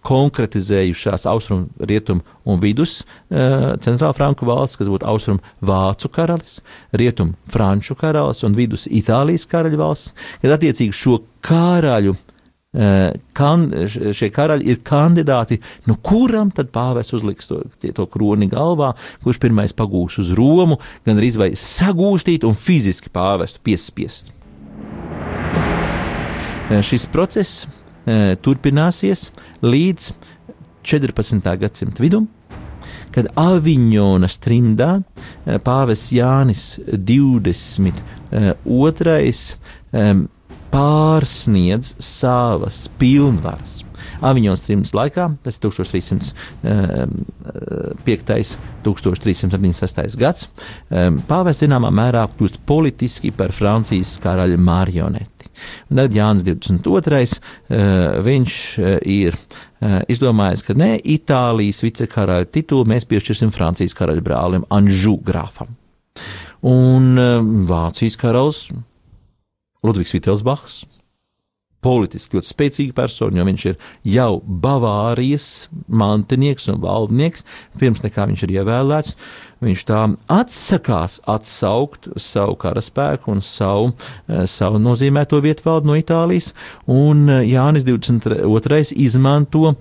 konkretizējušās 0.06 1.26
austrumu, 1.30 1.68
rietumu 1.80 2.24
un 2.46 2.60
vidus 2.62 2.98
centrāla 3.30 4.12
franku 4.16 4.48
valsts, 4.48 4.78
kas 4.80 4.90
būtu 4.92 5.08
austrumu 5.08 5.54
vācu 5.66 6.10
karalis, 6.12 6.58
rietumu 6.96 7.36
franču 7.52 7.96
karalis 7.98 8.44
un 8.46 8.56
vidus 8.58 8.86
Itālijas 8.90 9.46
karaļu 9.50 9.80
valsts, 9.80 10.14
kad 10.42 10.56
attiecīgi 10.58 10.96
šo 10.96 11.20
karaļu 11.46 12.16
kan, 12.76 13.62
šie 13.88 14.28
karaļi 14.34 14.68
ir 14.68 14.82
kandidāti, 14.84 15.56
no 15.88 15.96
kuram 16.04 16.50
tad 16.54 16.68
pāvis 16.74 17.14
uzliks 17.16 17.48
to, 17.48 17.62
to 17.80 18.06
kroni 18.12 18.50
galvā, 18.52 18.90
kurš 19.24 19.40
pirmais 19.40 19.72
pagūs 19.76 20.18
uz 20.20 20.34
Romu, 20.36 20.76
gan 21.06 21.16
arī 21.16 21.30
vai 21.40 21.50
sagūstīt 21.56 22.44
un 22.44 22.56
fiziski 22.58 23.08
pāvestu 23.12 23.62
piespiest. 23.64 24.34
Šis 26.66 27.06
process 27.08 27.64
turpināsies 28.44 29.30
līdz 29.64 30.10
14. 30.86 31.48
gadsimta 31.62 32.04
vidum, 32.04 32.28
kad 33.14 33.30
Aviņonas 33.40 34.36
trimdā 34.44 34.98
pāvis 35.64 36.10
Jānis 36.14 36.74
22 36.92 38.36
pārsniedz 40.72 41.94
savas 42.02 42.86
pilnvaras. 43.00 43.82
Aviņons 44.24 44.62
trims 44.64 44.94
laikā, 44.96 45.26
tas 45.44 45.58
ir 45.58 45.62
1305. 45.66 48.56
1376. 48.86 50.16
gads, 50.20 50.46
pāvests 51.28 51.62
zināmā 51.64 51.90
mērā 51.94 52.24
kļūst 52.36 52.56
politiski 52.68 53.30
par 53.34 53.50
Francijas 53.56 54.12
karaļa 54.22 54.58
marioneti. 54.62 55.44
Un 55.90 55.94
tad 56.00 56.16
Jānis 56.16 56.44
22. 56.46 57.40
viņš 58.24 58.52
ir 59.08 59.32
izdomājis, 60.12 60.62
ka 60.66 60.72
ne 60.76 60.90
Itālijas 61.00 61.82
vicekaraļa 61.84 62.46
titulu 62.52 62.82
mēs 62.92 63.04
piešķirsim 63.08 63.50
Francijas 63.54 63.96
karaļa 63.96 64.22
brālim 64.24 64.62
Anžu 64.72 65.16
grāfam. 65.24 65.68
Un 66.66 67.02
Vācijas 67.68 68.16
karalis 68.20 68.60
Ludvigs 69.86 70.14
Vitelsbachs. 70.16 70.84
Politiski 71.86 72.38
ļoti 72.38 72.50
spēcīga 72.50 72.94
persona, 72.96 73.38
jo 73.38 73.44
viņš 73.46 73.64
ir 73.70 73.76
jau 74.16 74.30
Bavārijas 74.42 75.68
mantinieks 75.86 76.66
un 76.72 76.80
valdnieks, 76.82 77.44
pirms 77.78 78.02
nekā 78.02 78.24
viņš 78.26 78.42
ir 78.46 78.54
ievēlēts. 78.56 79.14
Viņš 79.64 79.82
tā 79.88 80.02
atsakās 80.28 81.20
atsaukt 81.24 82.10
savu 82.20 82.58
karaspēku 82.60 83.32
un 83.32 83.40
savu, 83.40 83.94
savu 84.44 84.76
nozīmēto 84.82 85.40
vietvaldu 85.40 85.88
no 85.88 85.96
Itālijas, 85.96 86.50
un 86.84 87.24
Jānis 87.40 87.86
22. 87.88 88.92
izmanto 89.00 89.72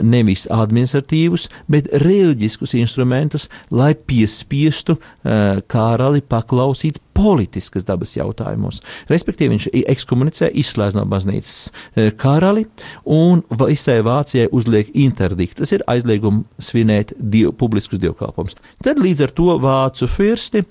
nevis 0.00 0.46
administratīvus, 0.48 1.50
bet 1.68 1.92
reliģiskus 1.92 2.72
instrumentus, 2.80 3.50
lai 3.68 3.92
piespiestu 3.92 4.96
karali 5.22 6.24
paklausīt 6.24 7.02
politiskas 7.12 7.84
dabas 7.84 8.14
jautājumos. 8.16 8.78
Respektīvi, 9.12 9.52
viņš 9.52 9.66
ekskomunicē, 9.92 10.48
izslēdz 10.62 10.96
no 10.96 11.04
baznīcas 11.04 11.68
karali 12.16 12.64
un 13.04 13.44
visai 13.60 13.98
Vācijai 14.00 14.48
uzliek 14.48 14.88
interdiktu. 14.96 15.60
Tas 15.60 15.76
ir 15.76 15.84
aizliegums 15.92 16.48
svinēt 16.64 17.12
dievu, 17.20 17.52
publiskus 17.60 18.00
dievkalpojumus. 18.00 18.56
Tad 18.80 19.02
līdz 19.02 19.11
ar 19.20 19.32
to 19.36 19.58
vācu 19.60 20.08
firsti, 20.08 20.62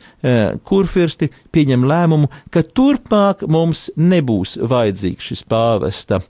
kurfirsti 0.65 1.29
pieņem 1.53 1.83
lēmumu, 1.85 2.29
ka 2.49 2.63
turpmāk 2.63 3.43
mums 3.51 3.89
nebūs 3.99 4.57
vajadzīgs 4.71 5.27
šis 5.31 5.43
pāvesta 5.51 6.21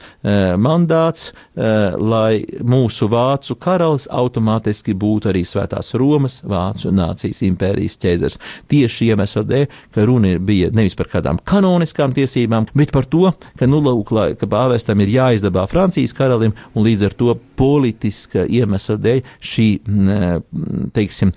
mandāts, 0.60 1.30
lai 1.56 2.42
mūsu 2.66 3.08
vācu 3.12 3.56
karalis 3.62 4.08
automātiski 4.12 4.96
būtu 4.98 5.32
arī 5.32 5.44
Svētās 5.48 5.94
Romas 6.00 6.40
vācu 6.44 6.92
nācijas 6.96 7.44
impērijas 7.48 8.00
ķēzars. 8.02 8.40
Tieši 8.72 9.12
iemesla 9.12 9.46
dēļ, 9.48 9.66
ka 9.96 10.06
runa 10.08 10.36
bija 10.42 10.72
nevis 10.76 10.98
par 10.98 11.12
kādām 11.12 11.40
kanoniskām 11.48 12.16
tiesībām, 12.18 12.68
bet 12.78 12.94
par 12.96 13.08
to, 13.12 13.30
ka, 13.60 13.70
nu, 13.70 13.82
lūk, 13.86 14.14
lai, 14.16 14.28
ka 14.40 14.50
pāvestam 14.50 15.02
ir 15.04 15.14
jāizdabā 15.14 15.68
Francijas 15.70 16.16
karalim, 16.18 16.56
un 16.74 16.88
līdz 16.88 17.08
ar 17.10 17.18
to 17.20 17.36
politiska 17.62 18.48
iemesla 18.50 18.98
dēļ 19.02 19.22
šī, 19.52 19.68
teiksim, 20.96 21.34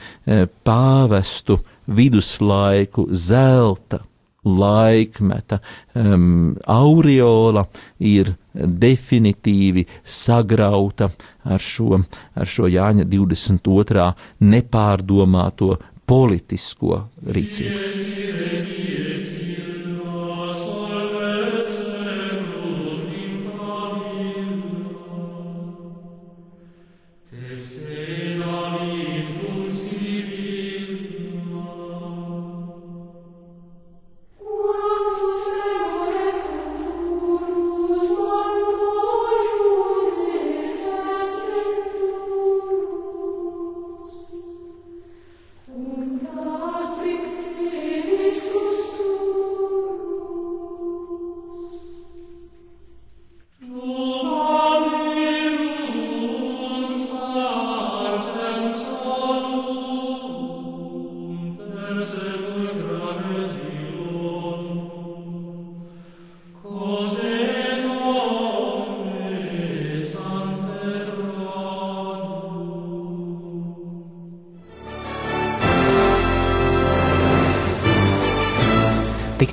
pāvestu 0.64 1.58
viduslaiku 1.96 3.06
zelta 3.12 4.00
laikmeta 4.44 5.58
um, 5.96 6.54
aureola 6.68 7.64
ir 8.04 8.34
definitīvi 8.54 9.86
sagrauta 10.04 11.08
ar 11.44 11.60
šo, 11.60 12.00
ar 12.36 12.46
šo 12.48 12.68
Jāņa 12.68 13.06
22. 13.08 14.10
nepārdomāto 14.44 15.74
politisko 16.06 17.00
rīcību. 17.24 19.03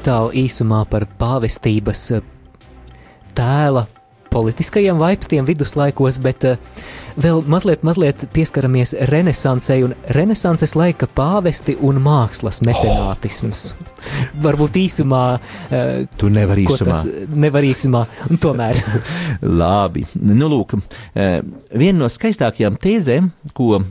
Tik 0.01 0.07
tālu 0.09 0.31
īsumā 0.33 0.79
par 0.89 1.03
pāvestības 1.19 1.99
eh, 2.15 2.23
tēla 3.37 3.83
politiskajiem 4.33 4.97
vaipstiem 4.97 5.45
viduslaikos, 5.45 6.17
bet 6.25 6.45
uh, 6.47 6.55
vēl 7.21 7.43
mazliet, 7.51 7.83
mazliet 7.85 8.23
pieskaramies 8.33 8.95
renesansai 9.11 9.81
un 9.85 9.93
renesanses 10.17 10.73
laika 10.73 11.05
pāvesti 11.05 11.75
un 11.85 11.99
mākslas 12.01 12.63
mecenātisms. 12.65 13.61
Oh. 13.75 13.91
Varbūt 14.41 14.79
īsumā. 14.81 15.21
Uh, 15.69 15.91
tu 16.17 16.31
nevari 16.33 16.65
īsumā. 16.65 16.97
Nevar 17.45 17.69
īsumā, 17.69 18.01
un 18.31 18.41
tomēr. 18.41 18.81
Labi. 19.61 20.07
Nu, 20.17 20.49
lūk, 20.49 20.73
viena 21.13 21.97
no 21.99 22.09
skaistākajām 22.09 22.81
tēzēm, 22.81 23.29
ko 23.53 23.83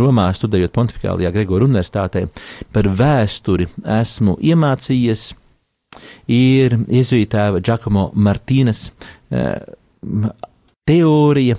Romā 0.00 0.30
studējot 0.32 0.72
Pontificālajā 0.80 1.36
Gregora 1.36 1.68
universitātē 1.68 2.24
par 2.72 2.88
vēsturi 2.88 3.68
esmu 4.00 4.38
iemācījies, 4.40 5.28
ir 6.32 6.78
iezītēva 6.88 7.60
Giacomo 7.64 8.10
Martīnas 8.14 8.88
teorija 10.88 11.58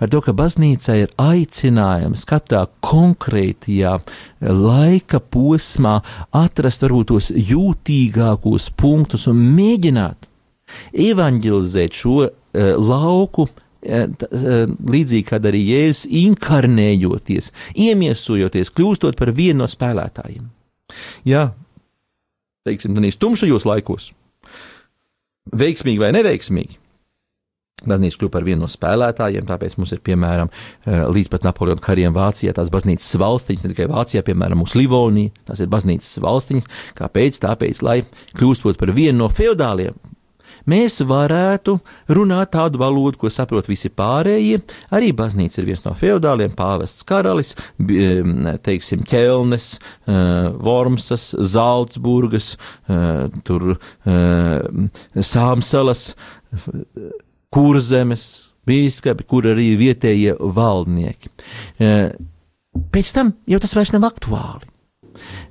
par 0.00 0.08
to, 0.08 0.22
ka 0.24 0.32
baznīca 0.32 0.96
ir 0.96 1.10
aicinājums 1.20 2.24
katrā 2.28 2.62
konkrētajā 2.84 3.98
laika 4.40 5.20
posmā 5.20 5.98
atrast 6.40 6.86
varbūt 6.86 7.10
tos 7.12 7.28
jūtīgākos 7.34 8.70
punktus 8.80 9.28
un 9.28 9.42
mēģināt 9.58 10.30
evanģelizēt 11.10 12.00
šo 12.00 12.14
uh, 12.24 12.30
lauku. 12.80 13.50
T, 13.80 14.26
uh, 14.28 14.68
līdzīgi 14.92 15.24
kā 15.24 15.38
arī 15.40 15.62
Jēzus 15.64 16.02
inkarnējoties, 16.20 17.46
iemiesojoties, 17.80 18.72
kļūstot 18.76 19.16
par 19.16 19.32
vienu 19.32 19.62
no 19.62 19.68
spēlētājiem. 19.72 20.50
Jā, 21.24 21.46
teiksim, 22.68 22.96
tumšajos 23.20 23.66
laikos, 23.68 24.10
veiksmīgi 25.56 26.02
vai 26.02 26.12
neveiksmīgi, 26.16 26.80
Baznīca 27.80 28.18
kļuva 28.20 28.32
par 28.34 28.44
vienu 28.44 28.64
no 28.64 28.68
spēlētājiem, 28.68 29.46
tāpēc 29.48 29.78
mums 29.78 29.94
ir, 29.94 30.02
piemēram, 30.04 30.50
eh, 30.84 31.04
līdz 31.08 31.30
pat 31.32 31.46
Napoleona 31.46 31.80
kariem 31.80 32.12
Vācijā 32.12 32.52
tās 32.52 32.68
baznīcas 32.72 33.16
valstiņas, 33.16 33.64
ne 33.64 33.72
tikai 33.72 33.88
Vācijā, 33.88 34.22
piemēram, 34.26 34.60
mūsu 34.60 34.82
Livonija, 34.82 35.32
tās 35.48 35.60
ir 35.60 35.70
baznīcas 35.72 36.20
valstiņas. 36.20 36.68
Kāpēc? 37.00 37.40
Tāpēc, 37.40 37.82
lai 37.82 38.02
kļūstot 38.36 38.76
par 38.76 38.92
vienu 38.92 39.22
no 39.22 39.28
feudāliem, 39.32 39.96
mēs 40.70 41.00
varētu 41.06 41.76
runāt 42.16 42.52
tādu 42.54 42.80
valodu, 42.80 43.18
ko 43.20 43.30
saprot 43.32 43.68
visi 43.70 43.90
pārējie. 43.92 44.60
Arī 44.96 45.12
baznīca 45.16 45.60
ir 45.60 45.70
viens 45.70 45.84
no 45.86 45.94
feudāliem, 45.98 46.54
pāvests 46.56 47.06
karalis, 47.08 47.54
teiksim, 47.78 49.04
ķelnes, 49.08 49.68
eh, 50.06 50.50
Vormsas, 50.60 51.30
Zaltsburgas, 51.34 52.56
eh, 52.88 53.28
tur 53.44 53.76
Sāmsalas 55.16 56.14
kurzemes 57.50 58.26
bīskapi, 58.66 59.26
kur 59.26 59.48
arī 59.50 59.72
vietējie 59.78 60.36
valdnieki. 60.38 61.30
Pēc 62.94 63.14
tam 63.14 63.32
jau 63.50 63.58
tas 63.62 63.74
vairs 63.74 63.92
nav 63.94 64.06
aktuāli. 64.10 64.69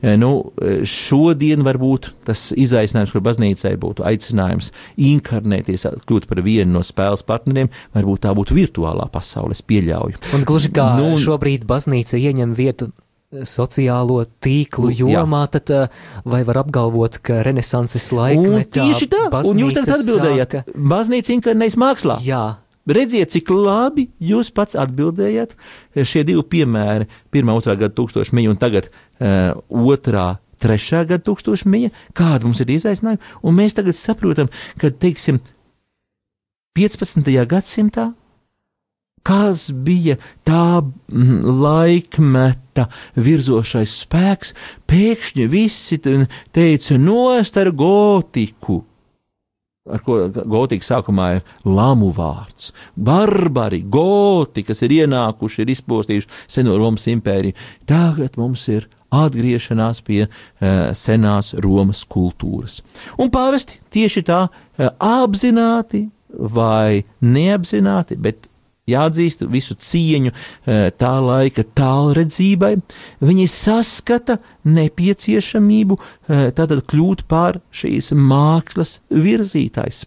E, 0.01 0.15
nu, 0.19 0.31
e, 0.61 0.79
šodien 0.87 1.65
varbūt 1.65 2.11
tas 2.29 2.49
izaicinājums, 2.55 3.13
kur 3.15 3.25
baznīcai 3.25 3.75
būtu 3.81 4.05
aicinājums 4.07 4.71
inkarnēties, 5.09 5.87
kļūt 6.05 6.29
par 6.29 6.43
vienu 6.45 6.77
no 6.77 6.85
spēles 6.85 7.25
partneriem, 7.27 7.71
varbūt 7.97 8.25
tā 8.25 8.33
būtu 8.37 8.57
virtuālā 8.57 9.09
pasaule, 9.11 9.57
es 9.57 9.65
pieļauju. 9.65 10.23
Un 10.37 10.47
gluži 10.47 10.73
kā 10.75 10.93
nu, 10.99 11.13
šobrīd 11.21 11.67
baznīca 11.69 12.19
ieņem 12.19 12.55
vietu 12.57 12.91
sociālo 13.29 14.23
tīklu 14.41 14.89
jomā, 14.89 15.43
Jā. 15.45 15.51
tad 15.57 15.73
eh, 15.73 15.99
vai 16.25 16.41
var 16.47 16.63
apgalvot, 16.63 17.19
ka 17.21 17.43
renesanses 17.45 18.09
laikmetā 18.15 18.81
tieši 18.81 19.09
tā, 19.11 19.27
un 19.45 19.61
jūs 19.61 19.77
tagad 19.77 19.99
atbildējāt, 19.99 20.55
sāka... 20.57 20.79
baznīca 20.95 21.35
inkarnējas 21.35 21.77
mākslā. 21.79 22.17
Jā. 22.25 22.43
Redziet, 22.89 23.31
cik 23.33 23.51
labi 23.53 24.07
jūs 24.23 24.51
pats 24.55 24.77
atbildējāt. 24.79 25.55
Šie 26.01 26.23
divi 26.27 26.43
piemēri, 26.55 27.09
pirmā, 27.33 27.55
otrā 27.59 27.77
gada 27.79 27.93
tūkstošmīja 27.97 28.53
un 28.53 28.59
tagad 28.61 28.89
uh, 28.89 29.53
otrā, 29.69 30.39
trešā 30.59 31.05
gada 31.09 31.23
tūkstošmīja, 31.27 31.93
kāda 32.17 32.47
mums 32.47 32.63
ir 32.63 32.73
izaicinājumi, 32.75 33.35
un 33.43 33.59
mēs 33.59 33.77
tagad 33.77 33.99
saprotam, 33.99 34.49
ka, 34.81 34.91
teiksim, 34.91 35.41
15. 36.77 37.29
gadsimtā 37.49 38.09
kas 39.25 39.69
bija 39.71 40.17
tā 40.47 40.81
mm, 40.81 41.41
laikmeta 41.61 42.87
virzošais 43.19 43.97
spēks, 44.05 44.53
pēkšņi 44.89 45.47
visi 45.51 45.99
teica 46.01 46.99
nost 47.01 47.59
ar 47.59 47.71
gotiku. 47.75 48.83
Ar 49.89 50.03
ko 50.05 50.19
gotika 50.29 50.85
sākumā 50.85 51.29
ir 51.37 51.41
lamu 51.65 52.11
vārds. 52.15 52.71
Barbari, 52.95 53.81
goti, 53.81 54.63
kas 54.67 54.83
ir 54.85 54.95
ienākuši, 55.01 55.63
ir 55.63 55.73
izpostījuši 55.75 56.29
seno 56.47 56.77
Romas 56.77 57.07
impēriju. 57.11 57.57
Tagad 57.89 58.37
mums 58.39 58.67
ir 58.69 58.87
atgriešanās 59.09 60.03
pie 60.05 60.21
uh, 60.27 60.91
senās 60.93 61.55
Romas 61.65 62.03
kultūras. 62.09 62.79
Un 63.17 63.31
pāvesti 63.33 63.79
tieši 63.93 64.25
tā 64.29 64.43
uh, 64.45 64.91
apzināti 64.99 66.05
vai 66.29 67.03
neapzināti, 67.25 68.19
bet 68.21 68.45
jāatzīst 68.93 69.45
visu 69.51 69.77
cieņu 69.79 70.33
eh, 70.33 70.89
tā 70.99 71.13
laika 71.23 71.65
tālredzībai, 71.77 72.75
viņi 73.23 73.49
saskata 73.51 74.39
nepieciešamību 74.69 75.99
eh, 75.99 76.49
tātad 76.55 76.85
kļūt 76.89 77.27
par 77.29 77.61
šīs 77.71 78.13
mākslas 78.15 78.99
virzītājs 79.09 80.05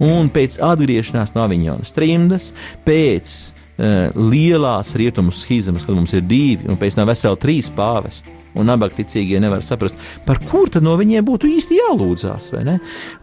un 0.00 0.30
pēc 0.32 0.58
atgriešanās 0.64 1.34
no 1.36 1.44
Aviņonas 1.46 1.94
trimdas, 1.96 2.50
pēc 2.86 3.36
uh, 3.36 3.46
lielās 4.16 4.94
rietumu 4.98 5.32
schizmas, 5.34 5.84
kad 5.86 5.96
mums 5.96 6.14
ir 6.16 6.24
divi, 6.26 6.68
un 6.70 6.76
pēc 6.80 6.92
tam 6.98 7.06
veseli 7.10 7.38
trīs 7.40 7.68
pāvesti. 7.76 8.28
Un 8.58 8.66
nabaga 8.66 8.96
ticīgie 8.98 9.38
nevar 9.38 9.62
saprast, 9.62 9.94
par 10.26 10.40
kur 10.42 10.66
tad 10.74 10.82
no 10.82 10.96
viņiem 10.98 11.22
būtu 11.26 11.46
īsti 11.46 11.76
jālūdzās. 11.78 12.48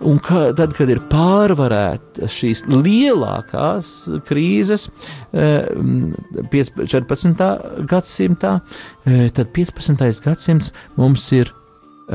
Un 0.08 0.22
ka, 0.24 0.56
tad, 0.56 0.72
kad 0.78 0.88
ir 0.88 1.02
pārvarētas 1.12 2.32
šīs 2.32 2.64
lielākās 2.72 4.08
krīzes, 4.30 4.88
14. 5.36 7.44
gadsimtā, 7.92 8.54
tad 9.04 9.52
15. 9.60 10.24
gadsimts 10.24 10.72
mums 10.96 11.28
ir 11.36 11.52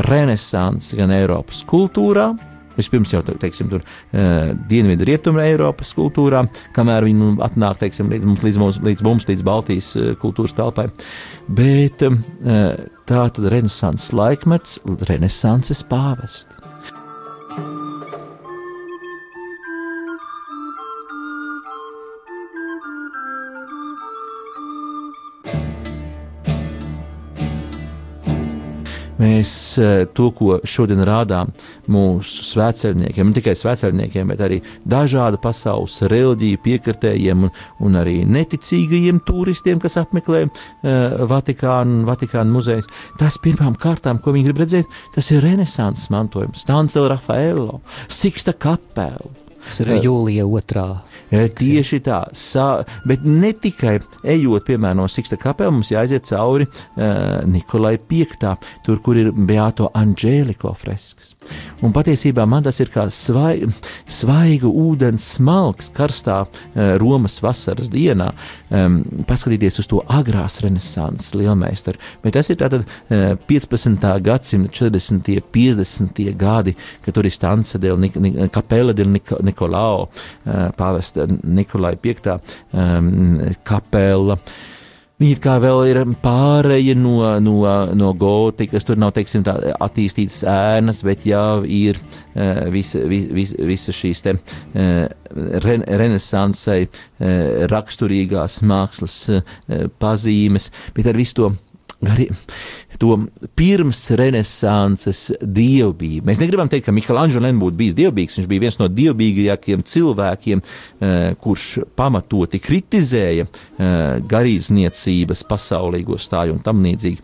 renesanse 0.08 0.96
gan 0.96 1.12
Eiropas 1.12 1.60
kultūrā, 1.68 2.32
Vispirms 2.78 3.12
jau 3.14 3.22
teiksim, 3.26 3.70
tur 3.72 3.82
uh, 3.82 4.52
dienvidu 4.70 5.06
rietumu 5.08 5.42
Eiropas 5.44 5.92
kultūrā, 5.98 6.44
kamēr 6.76 7.08
viņi 7.08 7.20
nu, 7.20 7.34
atnāk 7.44 7.82
teiksim, 7.82 8.10
līdz, 8.12 8.28
mums, 8.28 8.42
līdz, 8.46 8.62
mums, 8.62 8.80
līdz 8.86 9.04
mums, 9.06 9.28
līdz 9.30 9.44
Baltijas 9.46 9.92
uh, 9.98 10.12
kultūras 10.22 10.56
telpai. 10.58 10.88
Bet 11.52 12.04
uh, 12.06 12.18
tā 13.08 13.28
tad 13.36 13.52
renesanses 13.52 14.14
laikmets, 14.16 14.80
renesanses 15.10 15.84
pāvests. 15.90 16.62
Mēs 29.22 29.52
eh, 29.78 30.04
to, 30.16 30.30
ko 30.34 30.56
šodien 30.66 31.02
rādām 31.06 31.52
mūsu 31.92 32.46
svētceļniekiem, 32.48 33.28
ne 33.28 33.36
tikai 33.36 33.54
svētceļniekiem, 33.58 34.32
bet 34.32 34.42
arī 34.42 34.58
dažādu 34.88 35.38
pasaules 35.42 36.00
reliģiju 36.10 36.62
piekritējiem 36.64 37.46
un, 37.46 37.52
un 37.86 38.00
arī 38.00 38.22
neticīgajiem 38.26 39.20
turistiem, 39.28 39.82
kas 39.82 39.98
apmeklē 40.00 40.44
uh, 40.46 41.22
Vatikānu 41.30 42.00
un 42.00 42.08
Vatikānu 42.08 42.56
muzeju. 42.56 42.88
Tas 43.20 43.38
pirmām 43.42 43.76
kārtām, 43.78 44.22
ko 44.22 44.34
viņi 44.34 44.48
grib 44.48 44.64
redzēt, 44.64 44.98
tas 45.14 45.30
ir 45.34 45.44
renesanses 45.44 46.10
mantojums, 46.14 46.64
Stancela 46.64 47.12
Rafaelo, 47.14 47.80
Siksta 48.10 48.56
kapela. 48.56 49.41
Tas 49.66 49.80
ir 49.84 49.92
jūlija 50.02 50.46
otrā. 50.48 50.86
Tieši 51.32 52.02
tā, 52.04 52.18
sā, 52.36 52.82
bet 53.08 53.22
ne 53.24 53.54
tikai 53.56 53.94
ejot, 54.34 54.66
piemēram, 54.66 55.00
no 55.00 55.08
Siksta 55.08 55.38
kapela, 55.40 55.72
mums 55.72 55.92
jāiziet 55.92 56.26
cauri 56.28 56.66
uh, 56.68 57.40
Nikolai 57.48 57.94
V, 57.96 58.26
tur, 58.84 58.98
kur 59.04 59.16
ir 59.16 59.30
Beato 59.32 59.88
Anģēliko 59.96 60.74
freskas. 60.76 61.32
Un 61.82 61.90
patiesībā 61.94 62.44
man 62.46 62.62
tas 62.66 62.78
ir 62.82 62.90
kā 62.92 63.08
svai, 63.10 63.64
svaiga 64.06 64.68
ūdens 64.68 65.24
smalks 65.38 65.88
karstā 65.94 66.42
uh, 66.44 66.82
Romas 67.00 67.38
vasaras 67.42 67.88
dienā, 67.92 68.28
um, 68.70 69.00
paskatīties 69.28 69.80
uz 69.82 69.88
to 69.90 70.02
agrās 70.12 70.60
renesanses 70.62 71.32
lielmeistaru. 71.38 72.00
Bet 72.22 72.36
tas 72.36 72.52
ir 72.52 72.60
tātad 72.60 72.84
uh, 72.84 73.32
15. 73.48 74.04
gadsimta 74.26 74.72
40. 74.82 75.40
50. 75.52 76.22
gadi, 76.38 76.76
kad 77.04 77.16
tur 77.16 77.26
ir 77.26 77.34
stanca 77.34 77.80
Nik 78.02 78.14
Kapela 78.52 78.92
del 78.92 79.08
Nik 79.52 79.60
Nikolao, 79.60 80.08
uh, 80.08 80.70
pāvesta 80.76 81.26
Nikolai 81.28 81.96
V. 82.02 82.14
Kapela. 83.62 84.38
Viņi 85.22 85.36
kā 85.38 85.52
vēl 85.62 85.84
ir 85.86 85.98
pārēja 86.18 86.96
no, 86.98 87.20
no, 87.38 87.58
no 87.94 88.08
gotikas, 88.18 88.82
tur 88.82 88.98
nav 88.98 89.12
teiksim, 89.14 89.44
tā, 89.46 89.54
attīstītas 89.84 90.40
ēnas, 90.50 91.04
bet 91.06 91.26
jau 91.28 91.62
ir 91.62 92.00
uh, 92.00 92.66
visa, 92.74 93.04
vis, 93.06 93.52
visa 93.54 93.94
šīs 93.94 94.24
te, 94.24 94.34
uh, 94.34 95.04
re, 95.62 95.76
renesansai 95.86 96.80
uh, 96.88 97.68
raksturīgās 97.70 98.62
mākslas 98.66 99.18
uh, 99.36 99.44
pazīmes, 100.02 100.72
bet 100.96 101.12
ar 101.12 101.20
visu 101.20 101.38
to 101.38 101.52
arī 102.02 102.26
to 103.02 103.16
pirms 103.58 104.00
renesanses 104.18 105.32
dievbijību. 105.42 106.26
Mēs 106.28 106.40
negribam 106.42 106.70
teikt, 106.70 106.86
ka 106.86 106.94
Mikelāņģelis 106.94 107.48
nebūtu 107.48 107.78
bijis 107.80 107.96
dievbijīgs. 107.98 108.36
Viņš 108.38 108.48
bija 108.50 108.62
viens 108.62 108.78
no 108.78 108.86
dievbijīgākajiem 108.92 109.82
cilvēkiem, 109.92 110.62
eh, 110.62 111.34
kurš 111.42 111.66
pamatoti 111.98 112.60
kritizēja 112.62 113.46
eh, 113.46 114.20
garīdzniecības 114.32 115.42
pasaulīgo 115.50 116.18
stāju 116.20 116.56
un 116.56 116.62
tam 116.62 116.82
līdzīgi. 116.86 117.18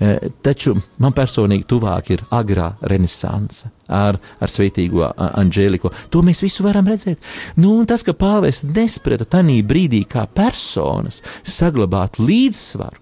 Eh, 0.00 0.28
taču 0.44 0.76
man 1.00 1.16
personīgi 1.16 1.68
tuvāk 1.70 2.12
ir 2.12 2.26
agrā 2.30 2.74
renesanse 2.82 3.70
ar, 3.88 4.18
ar 4.40 4.52
sveitīgo 4.52 5.08
Anģēliku. 5.16 5.90
To 6.12 6.22
mēs 6.24 6.42
visu 6.44 6.64
varam 6.66 6.88
redzēt. 6.88 7.22
Nu, 7.56 7.78
tas, 7.88 8.04
ka 8.04 8.12
pāvests 8.12 8.68
nesprata 8.68 9.24
tajā 9.24 9.62
brīdī 9.64 10.04
kā 10.08 10.26
personas 10.28 11.22
saglabāt 11.48 12.20
līdzsvaru 12.20 13.00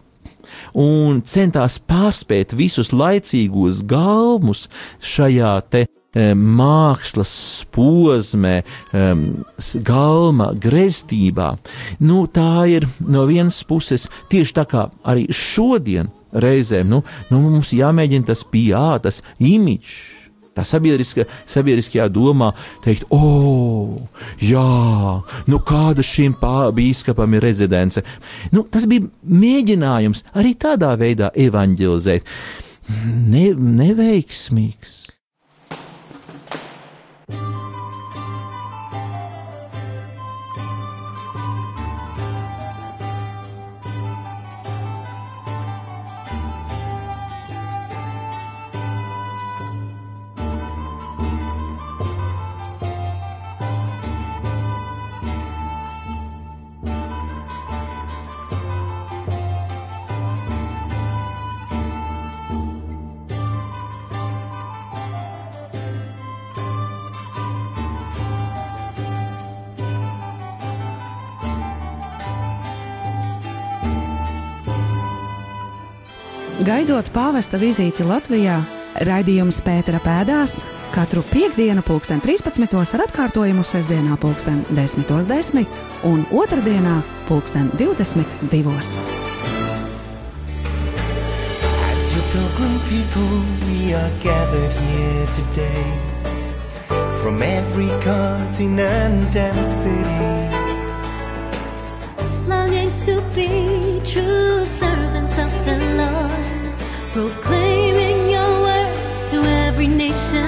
un 0.79 1.23
centās 1.27 1.79
pārspēt 1.79 2.55
visus 2.59 2.93
laicīgos 2.93 3.83
galmus 3.89 4.67
šajā 5.03 5.55
te 5.71 5.85
e, 5.87 6.31
mākslas 6.35 7.33
posmē, 7.75 8.61
um, 8.93 9.27
galma 9.87 10.53
greztībā. 10.55 11.51
Nu, 12.01 12.25
tā 12.27 12.67
ir 12.71 12.89
no 13.01 13.27
vienas 13.31 13.63
puses 13.65 14.09
tieši 14.31 14.57
tā 14.61 14.67
kā 14.71 14.89
arī 15.03 15.27
šodien 15.35 16.11
reizēm 16.31 16.91
nu, 16.91 17.03
nu, 17.31 17.43
mums 17.49 17.75
jāmēģina 17.75 18.31
tas 18.31 18.47
pijā, 18.47 18.95
tas 19.03 19.23
imidžs 19.43 20.20
Tā 20.57 20.65
sabiedriska, 20.67 21.27
sabiedriskajā 21.49 22.09
domā 22.11 22.51
teikt, 22.85 23.07
o, 23.15 23.19
oh, 23.19 24.25
jā, 24.43 24.65
nu 25.47 25.61
kāda 25.67 26.03
šim 26.05 26.35
bīskapam 26.75 27.37
ir 27.39 27.47
rezidence. 27.47 28.03
Nu, 28.51 28.65
tas 28.67 28.89
bija 28.91 29.07
mēģinājums 29.23 30.25
arī 30.35 30.57
tādā 30.59 30.97
veidā 30.99 31.31
evanģelizēt. 31.39 32.27
Ne, 33.31 33.51
neveiksmīgs. 33.55 35.00
Gaidot 76.91 77.13
pāvesta 77.15 77.55
vizīti 77.55 78.03
Latvijā, 78.03 78.57
raidījums 79.07 79.61
Pētera 79.63 80.01
pēdās 80.03 80.57
katru 80.91 81.21
piekdienu, 81.29 81.85
pulksten 81.87 82.19
13. 82.19 82.67
ar 82.67 83.03
atkārtojumu 83.05 83.63
sestdienā, 83.63 84.17
pulksten 84.19 84.65
10.10 84.75 85.29
10, 85.31 85.69
un 86.11 86.25
otrdienā, 86.35 86.97
pulksten 87.29 87.71
22. 87.79 88.75
As 91.93 92.09
your 92.17 92.27
pilgrim 92.35 92.75
people, 92.91 93.39
we 93.69 93.95
are 93.95 94.11
gathered 94.19 94.75
here 94.91 95.29
today 95.39 95.87
from 97.23 97.39
every 97.39 97.93
continent 98.03 99.37
and 99.37 99.63
city. 99.79 100.35
Longing 102.51 102.91
to 103.07 103.23
be 103.31 104.03
true 104.03 104.67
servants 104.67 105.10
proclaiming 107.13 108.31
your 108.31 108.53
word 108.63 109.25
to 109.25 109.37
every 109.67 109.89
nation. 109.89 110.47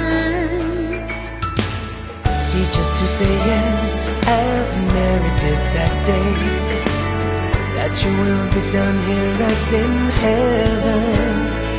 Teach 2.53 2.75
us 2.83 2.91
to 3.01 3.07
say 3.19 3.33
yes 3.51 3.89
as 4.29 4.77
Mary 4.95 5.33
did 5.43 5.61
that 5.77 5.95
day. 6.07 6.33
That 7.77 7.93
your 8.03 8.15
will 8.23 8.47
be 8.55 8.63
done 8.71 8.99
here 9.09 9.43
as 9.51 9.73
in 9.73 9.93
heaven. 10.23 11.72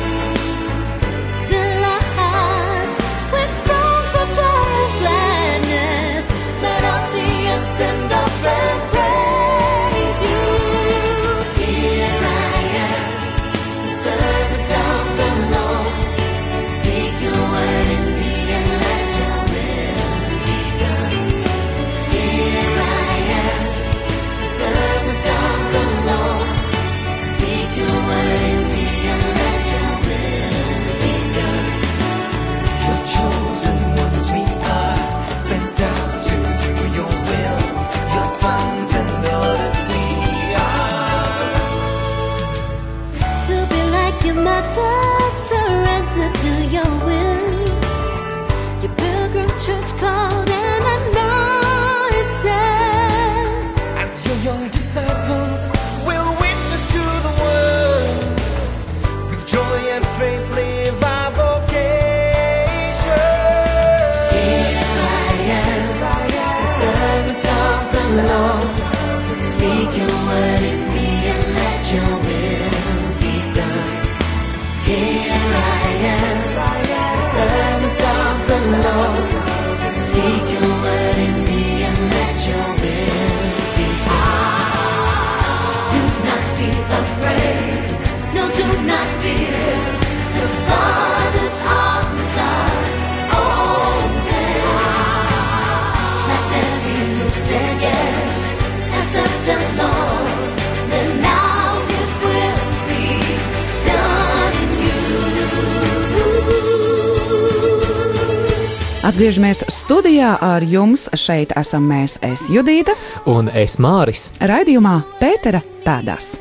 Atgriežamies 109.04 109.66
studijā 109.68 110.30
ar 110.40 110.64
jums. 110.64 111.10
Šeit 111.12 111.50
esam 111.60 111.84
mēs, 111.90 112.14
es 112.24 112.46
Judīta 112.48 112.94
Un 113.28 113.50
es 113.52 113.76
Māris. 113.76 114.30
raidījumā 114.40 114.94
Pētera 115.20 115.60
pēdās. 115.84 116.38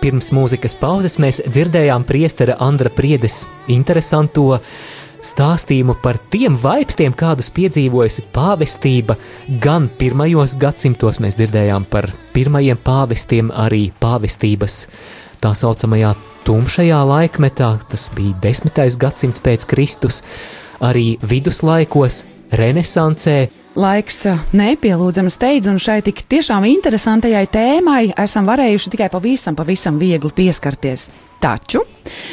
Pirms 0.00 0.30
mūzikas 0.32 0.72
pauzes 0.80 1.18
mēs 1.20 1.42
dzirdējām 1.44 2.06
priestera 2.08 2.56
Andra 2.64 2.88
Priedes 2.88 3.42
interesanto 3.68 4.56
stāstījumu 5.20 5.98
par 6.00 6.16
tiem 6.32 6.56
vaipstiem, 6.56 7.12
kādus 7.12 7.52
piedzīvojusi 7.52 8.24
pāvestība. 8.32 9.18
Gan 9.60 9.90
pirmajos 10.00 10.56
gadsimtos 10.56 11.20
mēs 11.20 11.36
dzirdējām 11.36 11.84
par 11.92 12.08
pirmajiem 12.32 12.80
pāvestiem, 12.88 13.52
arī 13.52 13.90
pāvestības 14.00 14.86
tā 15.44 15.52
saucamajā 15.52 16.14
tumšajā 16.48 17.02
laikmetā, 17.04 17.74
tas 17.90 18.08
bija 18.16 18.38
desmitais 18.42 18.96
gadsimts 18.96 19.44
pēc 19.44 19.68
Kristus, 19.68 20.22
arī 20.80 21.16
viduslaikos, 21.22 22.24
renesansē, 22.52 23.38
Laiks 23.78 24.24
eh, 24.26 24.38
nepielūdzami 24.58 25.30
steidz, 25.30 25.68
un 25.70 25.76
šai 25.78 26.00
tik 26.02 26.24
tiešām 26.26 26.64
interesantajai 26.66 27.44
tēmai 27.52 28.00
esam 28.18 28.48
varējuši 28.48 28.90
tikai 28.90 29.06
pavisam, 29.12 29.54
pavisam 29.54 30.00
viegli 30.00 30.32
pieskarties. 30.34 31.04
Taču, 31.38 31.84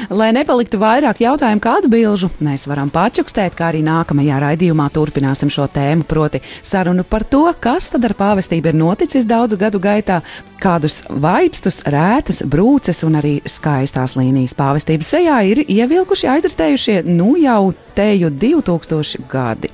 lai 0.09 0.31
nepaliktu 0.33 0.79
vairāk 0.81 1.19
jautājumu 1.21 1.61
kā 1.61 1.75
atbilžu, 1.77 2.31
mēs 2.41 2.63
varam 2.65 2.89
pačukstēt, 2.89 3.53
kā 3.53 3.67
arī 3.69 3.83
nākamajā 3.85 4.39
raidījumā 4.41 4.87
turpināsim 4.95 5.51
šo 5.53 5.67
tēmu, 5.69 6.07
proti 6.09 6.41
sarunu 6.65 7.05
par 7.05 7.21
to, 7.29 7.43
kas 7.61 7.91
tad 7.93 8.07
ar 8.09 8.15
pāvestību 8.17 8.71
ir 8.71 8.79
noticis 8.79 9.27
daudzu 9.29 9.59
gadu 9.61 9.81
gaitā, 9.83 10.23
kādus 10.57 11.03
vaipstus, 11.09 11.83
rētas, 11.85 12.41
brūces 12.49 13.03
un 13.05 13.19
arī 13.21 13.35
skaistās 13.45 14.17
līnijas 14.17 14.57
pāvestības 14.57 15.13
sejā 15.13 15.37
ir 15.51 15.61
ievilkuši 15.67 16.31
aizritējušie 16.33 16.97
nu 17.05 17.35
jau 17.37 17.75
teju 17.93 18.33
2000 18.33 19.29
gadi. 19.29 19.69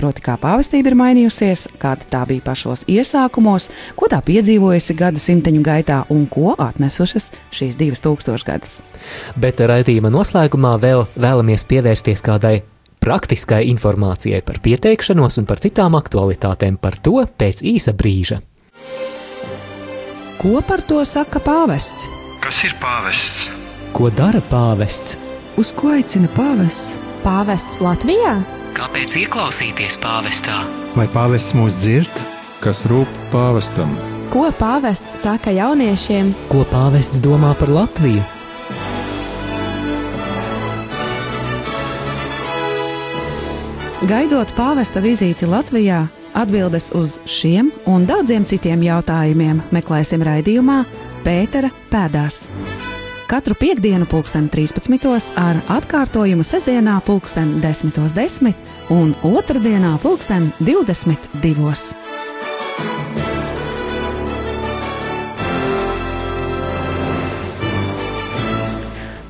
Proti, 0.00 0.22
kā 0.24 0.38
pāvestība 0.40 0.88
ir 0.88 0.96
mainījusies, 0.96 1.66
kāda 1.80 2.06
tā 2.08 2.22
bija 2.24 2.40
pašos 2.46 2.86
iesākumos, 2.88 3.66
ko 3.98 4.08
tā 4.08 4.22
piedzīvojusi 4.24 4.96
gadu 4.96 5.20
simteņu 5.20 5.60
gaitā 5.66 5.98
un 6.14 6.22
ko 6.30 6.54
atnesušas 6.56 7.28
šīs 7.52 7.76
divas 7.76 8.00
tūkstošgadas. 8.06 8.78
Bet 9.36 9.60
raidījuma 9.60 10.08
noslēgumā 10.14 10.78
vēl 10.80 11.04
vēlamies 11.20 11.66
pievērsties 11.68 12.24
kādai 12.24 12.62
praktiskai 13.04 13.66
informācijai 13.74 14.40
par 14.46 14.62
pieteikšanos 14.64 15.36
un 15.42 15.50
par 15.50 15.60
citām 15.60 15.98
aktualitātēm 16.00 16.80
par 16.80 16.96
to 17.04 17.20
pēc 17.20 17.60
īsa 17.68 17.92
brīža. 17.92 18.40
Ko 20.40 20.64
par 20.64 20.80
to 20.88 21.04
saka 21.04 21.44
pāvests? 21.44 22.08
Kas 22.40 22.64
ir 22.64 22.72
pāvests? 22.80 23.50
Ko 23.92 24.08
dara 24.08 24.40
pāvests? 24.48 25.18
Uz 25.60 25.76
ko 25.76 25.92
aicina 25.92 26.32
pāvests? 26.32 27.09
Pāvests 27.20 27.76
Latvijā? 27.84 28.38
Kāpēc 28.72 29.12
ieklausīties 29.20 29.98
pāvestā? 30.00 30.62
Vai 30.96 31.04
pāvests 31.12 31.52
mūs 31.52 31.74
dzird? 31.82 32.20
Kas 32.64 32.86
rūp 32.88 33.10
pāvestam? 33.32 33.92
Ko 34.32 34.46
pāvests 34.56 35.18
saka 35.20 35.52
jauniešiem? 35.52 36.30
Ko 36.48 36.62
pāvests 36.70 37.20
domā 37.20 37.52
par 37.60 37.72
Latviju? 37.74 38.24
Gaidot 44.08 44.54
pāvesta 44.56 45.02
vizīti 45.04 45.48
Latvijā, 45.50 46.06
atbildes 46.32 46.88
uz 46.96 47.18
šiem 47.28 47.68
un 47.90 48.08
daudziem 48.08 48.48
citiem 48.48 48.86
jautājumiem 48.86 49.60
meklēsim 49.76 50.24
raidījumā 50.24 50.86
Pētera 51.26 51.68
pēdās. 51.92 52.46
Katru 53.30 53.54
piekdienu, 53.54 54.06
pulksten 54.10 54.48
13. 54.50 55.32
ar 55.38 55.60
atkārtojumu 55.70 56.42
sestdienā, 56.42 56.96
pulksten 57.06 57.60
10.10 57.62 58.10
10, 58.16 58.54
un 58.90 59.12
otrdienā, 59.22 59.92
pulksten 60.02 60.48
22. 60.58 61.94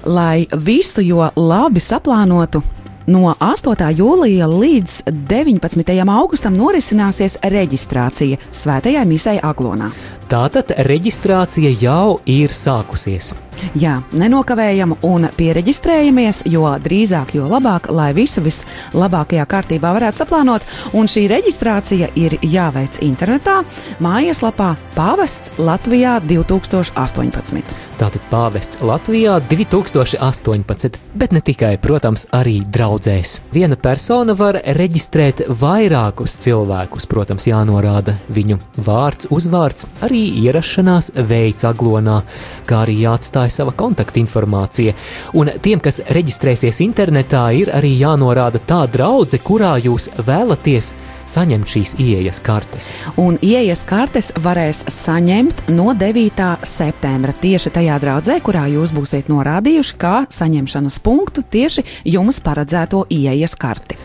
Lai 0.05 0.47
visu 0.65 1.05
jo 1.05 1.29
labi 1.37 1.85
saplānotu, 1.85 2.63
No 3.11 3.35
8. 3.41 3.89
jūlija 3.97 4.47
līdz 4.47 5.01
19. 5.29 5.95
augustam 6.15 6.55
norisināsies 6.55 7.39
reģistrācija 7.43 8.39
Svētajai 8.53 9.07
misai 9.09 9.39
Aglonā. 9.43 9.89
Tātad 10.31 10.69
reģistrācija 10.87 11.73
jau 11.75 12.21
ir 12.31 12.53
sākusies. 12.55 13.33
Jā, 13.75 13.97
nenokavējam 14.15 14.95
un 15.03 15.27
pieregistrējamies, 15.35 16.45
jo 16.47 16.69
drīzāk, 16.85 17.35
jo 17.35 17.49
labāk, 17.51 17.89
lai 17.91 18.13
visu 18.15 18.39
vislabākajā 18.45 19.49
kārtībā 19.51 19.91
varētu 19.99 20.23
saplānot. 20.23 20.65
Un 20.95 21.11
šī 21.11 21.27
reģistrācija 21.35 22.13
ir 22.15 22.39
jāveic 22.47 23.03
internetā, 23.03 23.61
mājaslapā 23.99 24.77
Pāvests 24.95 25.51
Latvijā 25.59 26.21
2018. 26.31 27.90
Tātad 28.01 28.23
pāvests 28.31 28.79
Latvijā 28.81 29.35
2018, 29.45 30.95
bet 31.21 31.35
ne 31.37 31.43
tikai, 31.45 31.75
protams, 31.85 32.23
arī 32.33 32.63
draudzēs. 32.65 33.35
Viena 33.53 33.77
persona 33.77 34.33
var 34.33 34.57
reģistrēt 34.79 35.43
vairākus 35.61 36.39
cilvēkus, 36.41 37.05
protams, 37.11 37.45
jānorāda 37.51 38.15
viņu 38.33 38.57
vārds, 38.87 39.29
uzvārds, 39.29 39.85
arī 40.01 40.23
ierašanās 40.47 41.13
veids 41.29 41.69
aglonā, 41.69 42.23
kā 42.65 42.87
arī 42.87 42.97
jāatstāj 43.03 43.53
sava 43.53 43.77
kontaktinformācija. 43.77 44.97
Un 45.37 45.53
tiem, 45.61 45.85
kas 45.85 46.01
reģistrēsies 46.09 46.81
internetā, 46.87 47.51
ir 47.53 47.69
arī 47.77 47.93
jānorāda 48.01 48.65
tā 48.65 48.87
draudzene, 48.89 49.45
kurā 49.45 49.77
jūs 49.77 50.09
vēlaties 50.25 50.95
saņemt 51.29 51.69
šīs 51.69 51.95
ieejas 52.01 52.41
kartes. 52.45 52.93
Un 53.21 53.39
ieejas 53.43 53.83
kartes 53.89 54.31
varēs 54.41 54.85
saņemt 54.93 55.67
no 55.75 55.95
9. 55.97 56.49
septembra 56.67 57.35
tieši 57.37 57.73
tajā 57.75 57.99
draudzē, 58.03 58.41
kurā 58.45 58.67
jūs 58.73 58.95
būsiet 58.97 59.31
norādījuši 59.33 59.97
kā 60.01 60.15
saņemšanas 60.33 61.01
punktu 61.05 61.45
tieši 61.45 61.87
jums 62.17 62.41
paredzēto 62.45 63.07
ieejas 63.11 63.57
karti. 63.61 63.99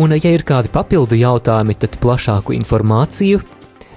Un, 0.00 0.14
ja 0.14 0.30
ir 0.30 0.46
kādi 0.46 0.70
papildu 0.72 1.18
jautājumi, 1.18 1.74
tad 1.80 1.98
plašāku 2.02 2.54
informāciju 2.56 3.42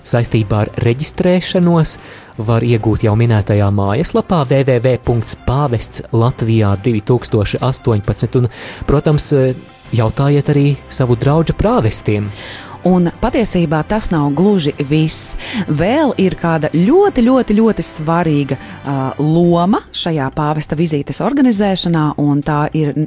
saistībā 0.04 0.64
ar 0.66 0.72
reģistrēšanos 0.84 1.98
var 2.44 2.66
iegūt 2.66 3.06
jau 3.06 3.14
minētajā 3.20 3.70
mājaslapā 3.74 4.42
www.pāvests 4.50 6.08
Latvijā 6.12 6.74
2018. 6.84 8.42
Un, 8.42 8.50
protams, 8.90 9.30
jautājiet 9.94 10.50
arī 10.54 10.66
savu 10.90 11.18
draugu 11.20 11.56
prāvestiem. 11.58 12.30
Un 12.90 13.08
patiesībā 13.22 13.80
tas 13.88 14.10
nav 14.12 14.30
gluži 14.36 14.74
viss. 14.90 15.38
Vēl 15.68 16.12
ir 16.20 16.36
kāda 16.40 16.70
ļoti, 16.76 17.24
ļoti, 17.24 17.56
ļoti 17.56 17.86
svarīga 17.86 18.58
uh, 18.58 19.22
loma 19.24 19.80
šajā 19.96 20.28
pāvesta 20.36 20.76
vizītes 20.76 21.22
organizēšanā, 21.24 22.04
un 22.20 22.42
tā 22.44 22.66
ir 22.76 23.06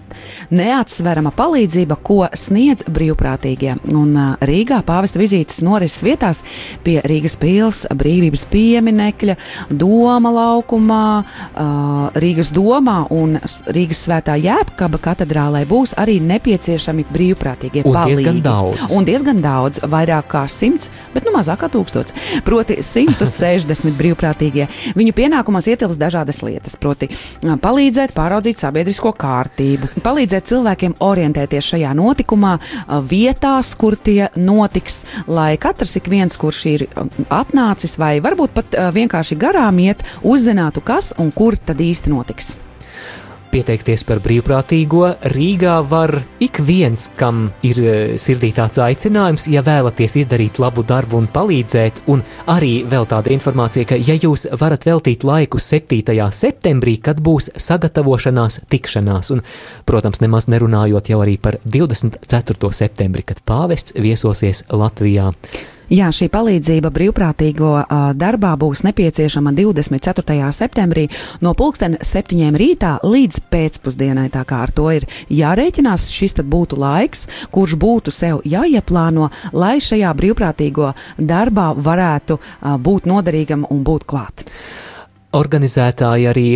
neatsverama 0.54 1.32
palīdzība, 1.36 1.98
ko 2.06 2.22
sniedz 2.32 2.86
brīvprātīgie. 2.88 3.76
Un 3.92 4.14
uh, 4.16 4.46
Rīgā 4.48 4.80
pāvesta 4.86 5.20
vizītes 5.20 5.60
norises 5.66 6.04
vietās 6.06 6.42
pie 6.86 6.98
Rīgas 7.04 7.36
pils, 7.40 7.84
brīvības 7.92 8.46
pieminekļa, 8.52 9.36
Doma 9.76 10.32
laukumā, 10.32 11.04
uh, 11.20 12.16
Rīgas 12.16 12.52
domā 12.54 13.02
un 13.12 13.36
Rīgas 13.76 14.06
svētā 14.06 14.38
jēpkaba 14.40 15.00
katedrālē 15.04 15.66
būs 15.68 15.96
arī 16.00 16.16
nepieciešami 16.24 17.06
brīvprātīgie 17.12 17.84
Un 17.84 17.92
palīgi. 17.92 18.16
diezgan 18.16 18.42
daudz. 18.44 18.96
Un 18.96 19.04
diezgan 19.04 19.42
daudz, 19.44 19.65
vairāk 19.82 20.28
kā 20.30 20.44
simts, 20.50 20.90
bet 21.14 21.26
nu 21.26 21.34
mazāk 21.34 21.62
kā 21.62 21.70
tūkstots. 21.72 22.14
Proti, 22.46 22.78
160 22.84 23.96
brīvprātīgie. 24.00 24.68
Viņu 24.98 25.14
pienākumos 25.16 25.68
ietilps 25.70 26.00
dažādas 26.00 26.42
lietas, 26.46 26.76
proti, 26.80 27.10
palīdzēt 27.42 28.14
pāraudzīt 28.16 28.60
sabiedrisko 28.62 29.12
kārtību, 29.16 29.90
palīdzēt 30.04 30.50
cilvēkiem 30.52 30.98
orientēties 31.04 31.72
šajā 31.74 31.94
notikumā, 31.98 32.56
vietās, 33.10 33.74
kur 33.78 33.96
tie 33.96 34.28
notiks, 34.36 35.04
lai 35.26 35.54
katrs 35.60 35.96
ik 36.00 36.10
viens, 36.12 36.38
kurš 36.40 36.62
ir 36.72 36.86
atnācis 37.28 37.98
vai 38.00 38.16
varbūt 38.24 38.56
pat 38.56 38.78
vienkārši 38.96 39.40
garām 39.40 39.80
iet, 39.82 40.04
uzzinātu, 40.26 40.84
kas 40.84 41.14
un 41.18 41.32
kur 41.34 41.58
tad 41.58 41.82
īsti 41.82 42.12
notiks. 42.12 42.56
Pieteikties 43.56 44.02
par 44.04 44.18
brīvprātīgo 44.20 45.06
Rīgā 45.32 45.78
var 45.88 46.10
ik 46.44 46.58
viens, 46.66 47.06
kam 47.16 47.46
ir 47.64 47.78
e, 47.80 47.92
sirdī 48.20 48.50
tāds 48.52 48.76
aicinājums, 48.84 49.46
ja 49.48 49.62
vēlaties 49.64 50.18
izdarīt 50.20 50.58
labu 50.60 50.82
darbu 50.84 51.16
un 51.22 51.28
palīdzēt, 51.32 52.02
un 52.12 52.20
arī 52.52 52.82
vēl 52.84 53.08
tāda 53.08 53.32
informācija, 53.32 53.88
ka 53.88 53.96
ja 53.96 54.18
jūs 54.20 54.44
varat 54.60 54.84
veltīt 54.84 55.24
laiku 55.24 55.56
7. 55.56 56.02
septembrī, 56.36 56.98
kad 57.00 57.22
būs 57.24 57.48
sagatavošanās 57.64 58.66
tikšanās, 58.68 59.32
un, 59.32 59.40
protams, 59.88 60.20
nemaz 60.20 60.50
nerunājot 60.52 61.08
jau 61.14 61.22
arī 61.24 61.38
par 61.40 61.56
24. 61.64 62.68
septembri, 62.76 63.24
kad 63.24 63.40
pāvests 63.48 63.96
viesosies 63.96 64.66
Latvijā. 64.68 65.30
Jā, 65.86 66.08
šī 66.10 66.26
palīdzība 66.34 66.90
brīvprātīgo 66.90 67.68
uh, 67.78 68.08
darbā 68.18 68.56
būs 68.58 68.80
nepieciešama 68.82 69.52
24. 69.54 70.48
septembrī 70.50 71.04
no 71.46 71.52
pulksten 71.54 71.94
7 72.02 72.58
rītā 72.58 72.96
līdz 73.06 73.44
pēcpusdienai. 73.52 74.26
Tā 74.34 74.42
kā 74.48 74.64
ar 74.64 74.74
to 74.74 74.88
ir 74.90 75.06
jārēķinās, 75.30 76.08
šis 76.10 76.40
tad 76.40 76.50
būtu 76.50 76.80
laiks, 76.82 77.28
kurš 77.54 77.76
būtu 77.78 78.10
sev 78.10 78.42
jāieplāno, 78.42 79.30
lai 79.54 79.76
šajā 79.78 80.10
brīvprātīgo 80.18 80.90
darbā 81.22 81.70
varētu 81.78 82.40
uh, 82.40 82.74
būt 82.82 83.06
noderīgam 83.06 83.62
un 83.70 83.86
būt 83.86 84.10
klāt. 84.10 84.48
Organizētāji 85.38 86.26
arī 86.32 86.48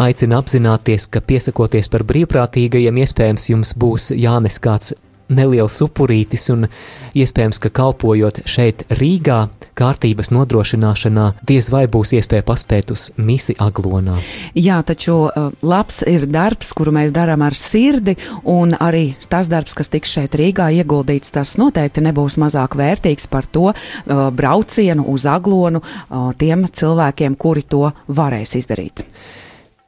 aicina 0.00 0.40
apzināties, 0.40 1.10
ka 1.12 1.20
piesakoties 1.20 1.92
par 1.92 2.08
brīvprātīgajiem, 2.08 3.04
iespējams, 3.04 3.50
jums 3.52 3.76
būs 3.76 4.14
jānes 4.16 4.56
kāds 4.56 4.96
neliels 5.32 5.80
upurītis, 5.84 6.48
un 6.54 6.66
iespējams, 7.16 7.60
ka 7.62 7.70
kalpojot 7.74 8.42
šeit 8.50 8.84
Rīgā, 8.92 9.46
kārtības 9.78 10.30
nodrošināšanā, 10.34 11.26
diez 11.46 11.70
vai 11.72 11.84
būs 11.90 12.14
iespēja 12.18 12.44
paspēt 12.46 12.92
uz 12.94 13.08
misi 13.18 13.56
aglonā. 13.58 14.18
Jā, 14.58 14.80
taču 14.86 15.16
uh, 15.26 15.50
labs 15.66 16.02
ir 16.10 16.26
darbs, 16.30 16.72
kuru 16.76 16.94
mēs 16.94 17.14
darām 17.14 17.44
ar 17.46 17.56
sirdi, 17.58 18.16
un 18.44 18.76
arī 18.78 19.06
tas 19.30 19.50
darbs, 19.52 19.76
kas 19.76 19.90
tiks 19.92 20.14
šeit 20.14 20.36
Rīgā 20.38 20.70
ieguldīts, 20.80 21.34
tas 21.34 21.56
noteikti 21.60 22.04
nebūs 22.04 22.38
mazāk 22.42 22.78
vērtīgs 22.78 23.30
par 23.32 23.48
to 23.50 23.70
uh, 23.72 24.26
braucienu 24.34 25.06
uz 25.14 25.26
aglonu 25.30 25.82
uh, 25.82 26.30
tiem 26.38 26.68
cilvēkiem, 26.70 27.38
kuri 27.40 27.66
to 27.66 27.88
varēs 28.08 28.56
izdarīt. 28.60 29.06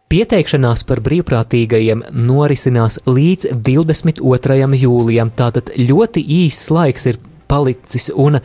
Pieteikšanās 0.07 0.85
par 0.87 1.01
brīvprātīgajiem 1.03 2.05
norisinās 2.15 3.01
līdz 3.11 3.49
22. 3.59 4.69
jūlijam, 4.79 5.33
tātad 5.35 5.73
ļoti 5.75 6.23
īss 6.45 6.69
laiks 6.71 7.09
ir 7.11 7.19
palicis, 7.51 8.07
un 8.15 8.39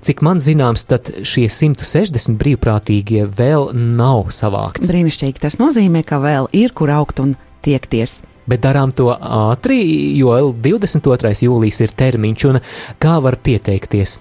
cik 0.00 0.22
man 0.24 0.40
zināms, 0.40 0.86
tad 0.88 1.10
šie 1.28 1.44
160 1.52 2.40
brīvprātīgie 2.40 3.26
vēl 3.28 3.74
nav 3.76 4.32
savākti. 4.32 4.88
Brīnišķīgi 4.88 5.44
tas 5.44 5.60
nozīmē, 5.60 6.00
ka 6.08 6.16
vēl 6.24 6.48
ir 6.56 6.72
kur 6.72 6.94
augt 6.96 7.20
un 7.20 7.36
tiekties. 7.60 8.22
Bet 8.48 8.64
darām 8.64 8.96
to 8.96 9.12
ātri, 9.12 9.82
jo 10.16 10.32
22. 10.64 11.36
jūlijas 11.44 11.84
ir 11.84 11.92
termiņš, 11.92 12.48
un 12.54 12.62
kā 13.04 13.20
var 13.20 13.36
pieteikties? 13.36 14.16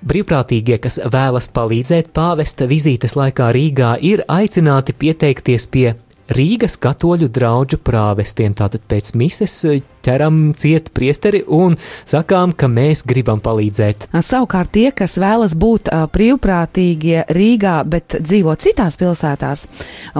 Brīvprātīgie, 0.00 0.78
kas 0.80 0.96
vēlas 1.12 1.50
palīdzēt 1.52 2.14
pāvesta 2.16 2.64
vizītes 2.70 3.18
laikā 3.20 3.50
Rīgā, 3.52 3.98
ir 4.00 4.22
aicināti 4.32 4.94
pieteikties 4.96 5.66
pie 5.68 5.90
Rīgas 6.30 6.78
katoļu 6.80 7.26
draugu 7.28 7.76
prāvestiem. 7.84 8.54
Tātad 8.56 8.86
pēc 8.88 9.10
mises 9.18 9.58
ķeram 10.06 10.54
ciet 10.56 10.88
priesteri 10.96 11.42
un 11.44 11.76
sakām, 12.08 12.54
ka 12.56 12.70
mēs 12.70 13.02
gribam 13.04 13.42
palīdzēt. 13.44 14.08
Savukārt 14.14 14.72
tie, 14.78 14.88
kas 14.94 15.18
vēlas 15.20 15.52
būt 15.58 15.92
brīvprātīgie 16.14 17.26
Rīgā, 17.28 17.76
bet 17.84 18.22
dzīvo 18.22 18.56
citās 18.62 18.96
pilsētās 19.00 19.66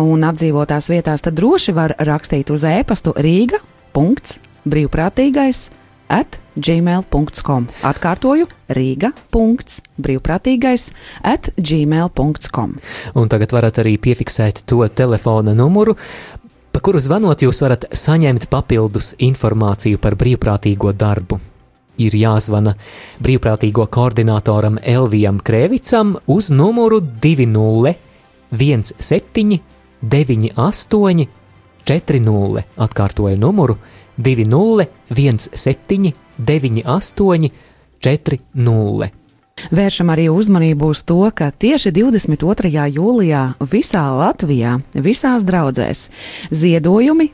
un 0.03 0.29
apdzīvotās 0.29 0.91
vietās, 0.93 1.25
tad 1.25 1.41
droši 1.41 1.79
var 1.79 1.97
rakstīt 1.97 2.53
uz 2.53 2.69
e-pastu 2.69 3.17
Rīga. 3.17 3.63
Brīvprātīgais 4.61 5.71
at 6.11 6.41
gmail.com. 6.59 7.69
Atkārtoju, 7.87 8.49
Rīga. 8.75 9.13
brīvprātīgais 9.31 10.91
at 11.23 11.51
gmail.com. 11.57 12.75
Un 13.15 13.29
tagad 13.29 13.55
varat 13.55 13.79
arī 13.79 13.97
piefiksēt 13.99 14.65
to 14.67 14.83
telefona 14.89 15.55
numuru, 15.55 15.97
pa 16.73 16.81
kuru 16.81 17.01
zvanot 17.01 17.43
jūs 17.43 17.63
varat 17.63 17.87
saņemt 17.93 18.49
papildus 18.51 19.15
informāciju 19.19 19.99
par 19.99 20.19
brīvprātīgo 20.19 20.93
darbu. 20.93 21.41
Ir 22.01 22.15
jāzvana 22.17 22.75
brīvprātīgo 23.21 23.85
koordinatoram 23.93 24.79
Elvijam 24.83 25.41
Krēvicam 25.45 26.15
uz 26.27 26.49
numuru 26.51 27.01
20 27.01 27.95
17 28.51 29.61
98 30.01 31.27
40. 31.85 32.63
Atkārtoju 32.77 33.37
numuru 33.37 33.77
20 34.19 34.89
17 35.55 36.13
98 36.39 37.51
40. 38.01 39.11
Vēršam 39.71 40.09
arī 40.09 40.31
uzmanību 40.33 40.89
uz 40.95 41.03
to, 41.05 41.19
ka 41.37 41.51
tieši 41.53 41.93
22. 41.93 42.87
jūlijā 42.97 43.43
visā 43.69 44.07
Latvijā, 44.17 44.79
visās 44.95 45.45
draudzēs, 45.45 46.09
ziedojumi 46.51 47.29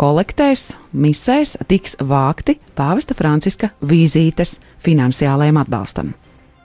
kolektēs, 0.00 0.72
misēs 0.92 1.54
tiks 1.70 1.96
vākti 2.02 2.58
Pāvesta 2.74 3.14
Franciska 3.14 3.70
vizītes 3.80 4.58
finansiālajiem 4.82 5.60
atbalstam. 5.62 6.14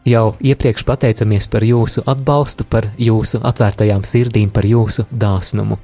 Jau 0.09 0.33
iepriekš 0.41 0.85
pateicamies 0.87 1.45
par 1.51 1.65
jūsu 1.67 2.01
atbalstu, 2.09 2.65
par 2.65 2.87
jūsu 2.97 3.43
atvērtajām 3.45 4.05
sirdīm, 4.07 4.49
par 4.49 4.65
jūsu 4.65 5.05
dāsnumu. 5.11 5.77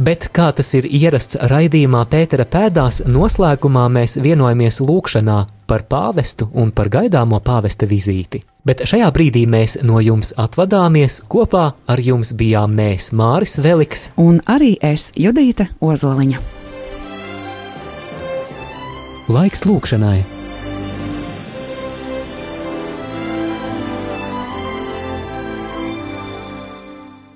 Bet, 0.00 0.30
kā 0.32 0.46
tas 0.56 0.70
ir 0.78 0.86
ierasts 0.88 1.36
raidījumā 1.50 2.06
Pētera 2.08 2.46
pēdās, 2.48 3.02
noslēgumā 3.04 3.82
mēs 3.92 4.16
vienojamies 4.24 4.80
lūkšanā 4.80 5.34
par 5.68 5.84
pāvestu 5.92 6.48
un 6.56 6.72
par 6.72 6.88
gaidāmo 6.88 7.42
pāvesta 7.44 7.84
vizīti. 7.90 8.40
Bet 8.64 8.86
šajā 8.88 9.10
brīdī 9.12 9.44
mēs 9.44 9.76
no 9.84 10.00
jums 10.00 10.32
atvadāmies, 10.40 11.20
kopā 11.28 11.66
ar 11.84 12.00
jums 12.00 12.32
bijām 12.32 12.80
mēs 12.80 13.12
Māris 13.12 13.60
Veliks 13.60 14.08
un 14.16 14.40
arī 14.48 14.78
es 14.80 15.10
Judīte 15.20 15.68
Ozoliņa. 15.84 16.44
Laiks 19.28 19.68
lūkšanai! 19.68 20.39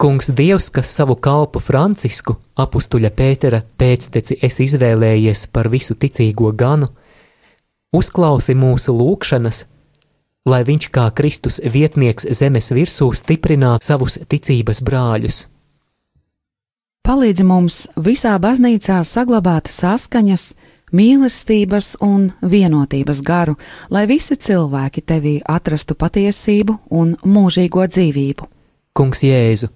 Kungs 0.05 0.29
Dievs, 0.37 0.69
kas 0.69 0.91
savu 0.93 1.15
kalpu 1.17 1.63
Francisku, 1.65 2.35
apstuļa 2.61 3.09
Pētera 3.17 3.63
pēcteci 3.81 4.35
esi 4.45 4.67
izvēlējies 4.67 5.47
par 5.49 5.71
visu 5.73 5.95
ticīgo 5.97 6.51
ganu, 6.53 6.91
uzklausi 7.97 8.53
mūsu 8.53 8.93
lūgšanas, 8.93 9.63
lai 10.45 10.59
viņš 10.69 10.89
kā 10.93 11.07
Kristus 11.17 11.57
vietnieks 11.65 12.29
zemes 12.37 12.69
virsū 12.77 13.09
stiprinātu 13.17 13.89
savus 13.89 14.19
ticības 14.29 14.83
brāļus. 14.85 15.39
Palīdzi 17.09 17.47
mums 17.49 17.79
visā 17.97 18.35
baznīcā 18.37 18.99
saglabāt 19.09 19.71
saskaņas, 19.73 20.45
mīlestības 20.93 21.95
un 22.05 22.27
vienotības 22.43 23.23
garu, 23.25 23.57
lai 23.89 24.05
visi 24.13 24.37
cilvēki 24.37 25.01
tevī 25.01 25.35
atrastu 25.49 25.97
patiesību 25.97 26.77
un 26.93 27.17
mūžīgo 27.25 27.89
dzīvību. 27.89 28.51
Kungs 28.95 29.25
Jēzu, 29.25 29.73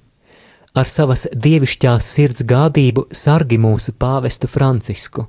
ar 0.75 0.89
savas 0.89 1.27
dievišķās 1.33 2.13
sirds 2.15 2.45
gādību 2.49 3.09
sargi 3.11 3.59
mūsu 3.59 3.95
pāvestu 3.99 4.49
Francisku. 4.51 5.27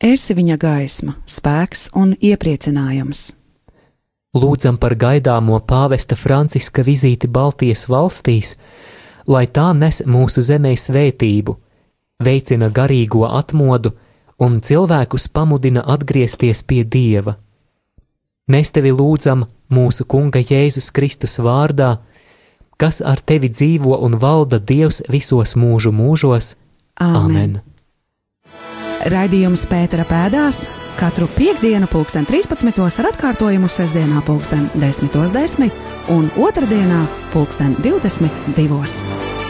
Esi 0.00 0.34
viņa 0.36 0.56
gaisma, 0.56 1.16
spēks 1.28 1.90
un 1.96 2.14
iepriecinājums. 2.16 3.34
Lūdzam 4.36 4.78
par 4.80 4.94
gaidāmo 4.94 5.58
pāvesta 5.66 6.16
Franciska 6.16 6.84
vizīti 6.86 7.28
Baltijas 7.28 7.88
valstīs, 7.90 8.54
lai 9.26 9.46
tā 9.46 9.72
nes 9.76 10.04
mūsu 10.06 10.40
zemē 10.46 10.76
svētību, 10.78 11.56
veicina 12.22 12.70
garīgo 12.70 13.26
atmodu 13.26 13.92
un 14.40 14.60
cilvēkus 14.64 15.28
pamudina 15.34 15.82
atgriezties 15.84 16.62
pie 16.64 16.84
Dieva. 16.84 17.36
Mēs 18.50 18.72
tevi 18.72 18.94
lūdzam 18.94 19.44
mūsu 19.70 20.06
Kunga 20.08 20.40
Jēzus 20.40 20.88
Kristus 20.94 21.36
vārdā, 21.42 21.98
kas 22.80 23.00
ar 23.04 23.20
tevi 23.20 23.50
dzīvo 23.52 24.00
un 24.06 24.16
valda 24.20 24.58
Dievs 24.58 25.02
visos 25.12 25.56
mūžu 25.58 25.92
mūžos. 25.92 26.54
Amen! 27.00 27.60
Raidījums 29.10 29.64
Pētera 29.68 30.04
pēdās 30.04 30.66
katru 31.00 31.28
piekdienu, 31.36 31.88
pulksten 31.88 32.26
13. 32.28 32.82
ar 33.00 33.08
atkārtojumu 33.12 33.70
sestdienā, 33.72 34.20
pulksten 34.26 34.68
10.10 34.76 35.32
10 35.32 36.12
un 36.12 36.28
otrdienā, 36.36 37.06
pulksten 37.32 37.78
22. 37.80 39.49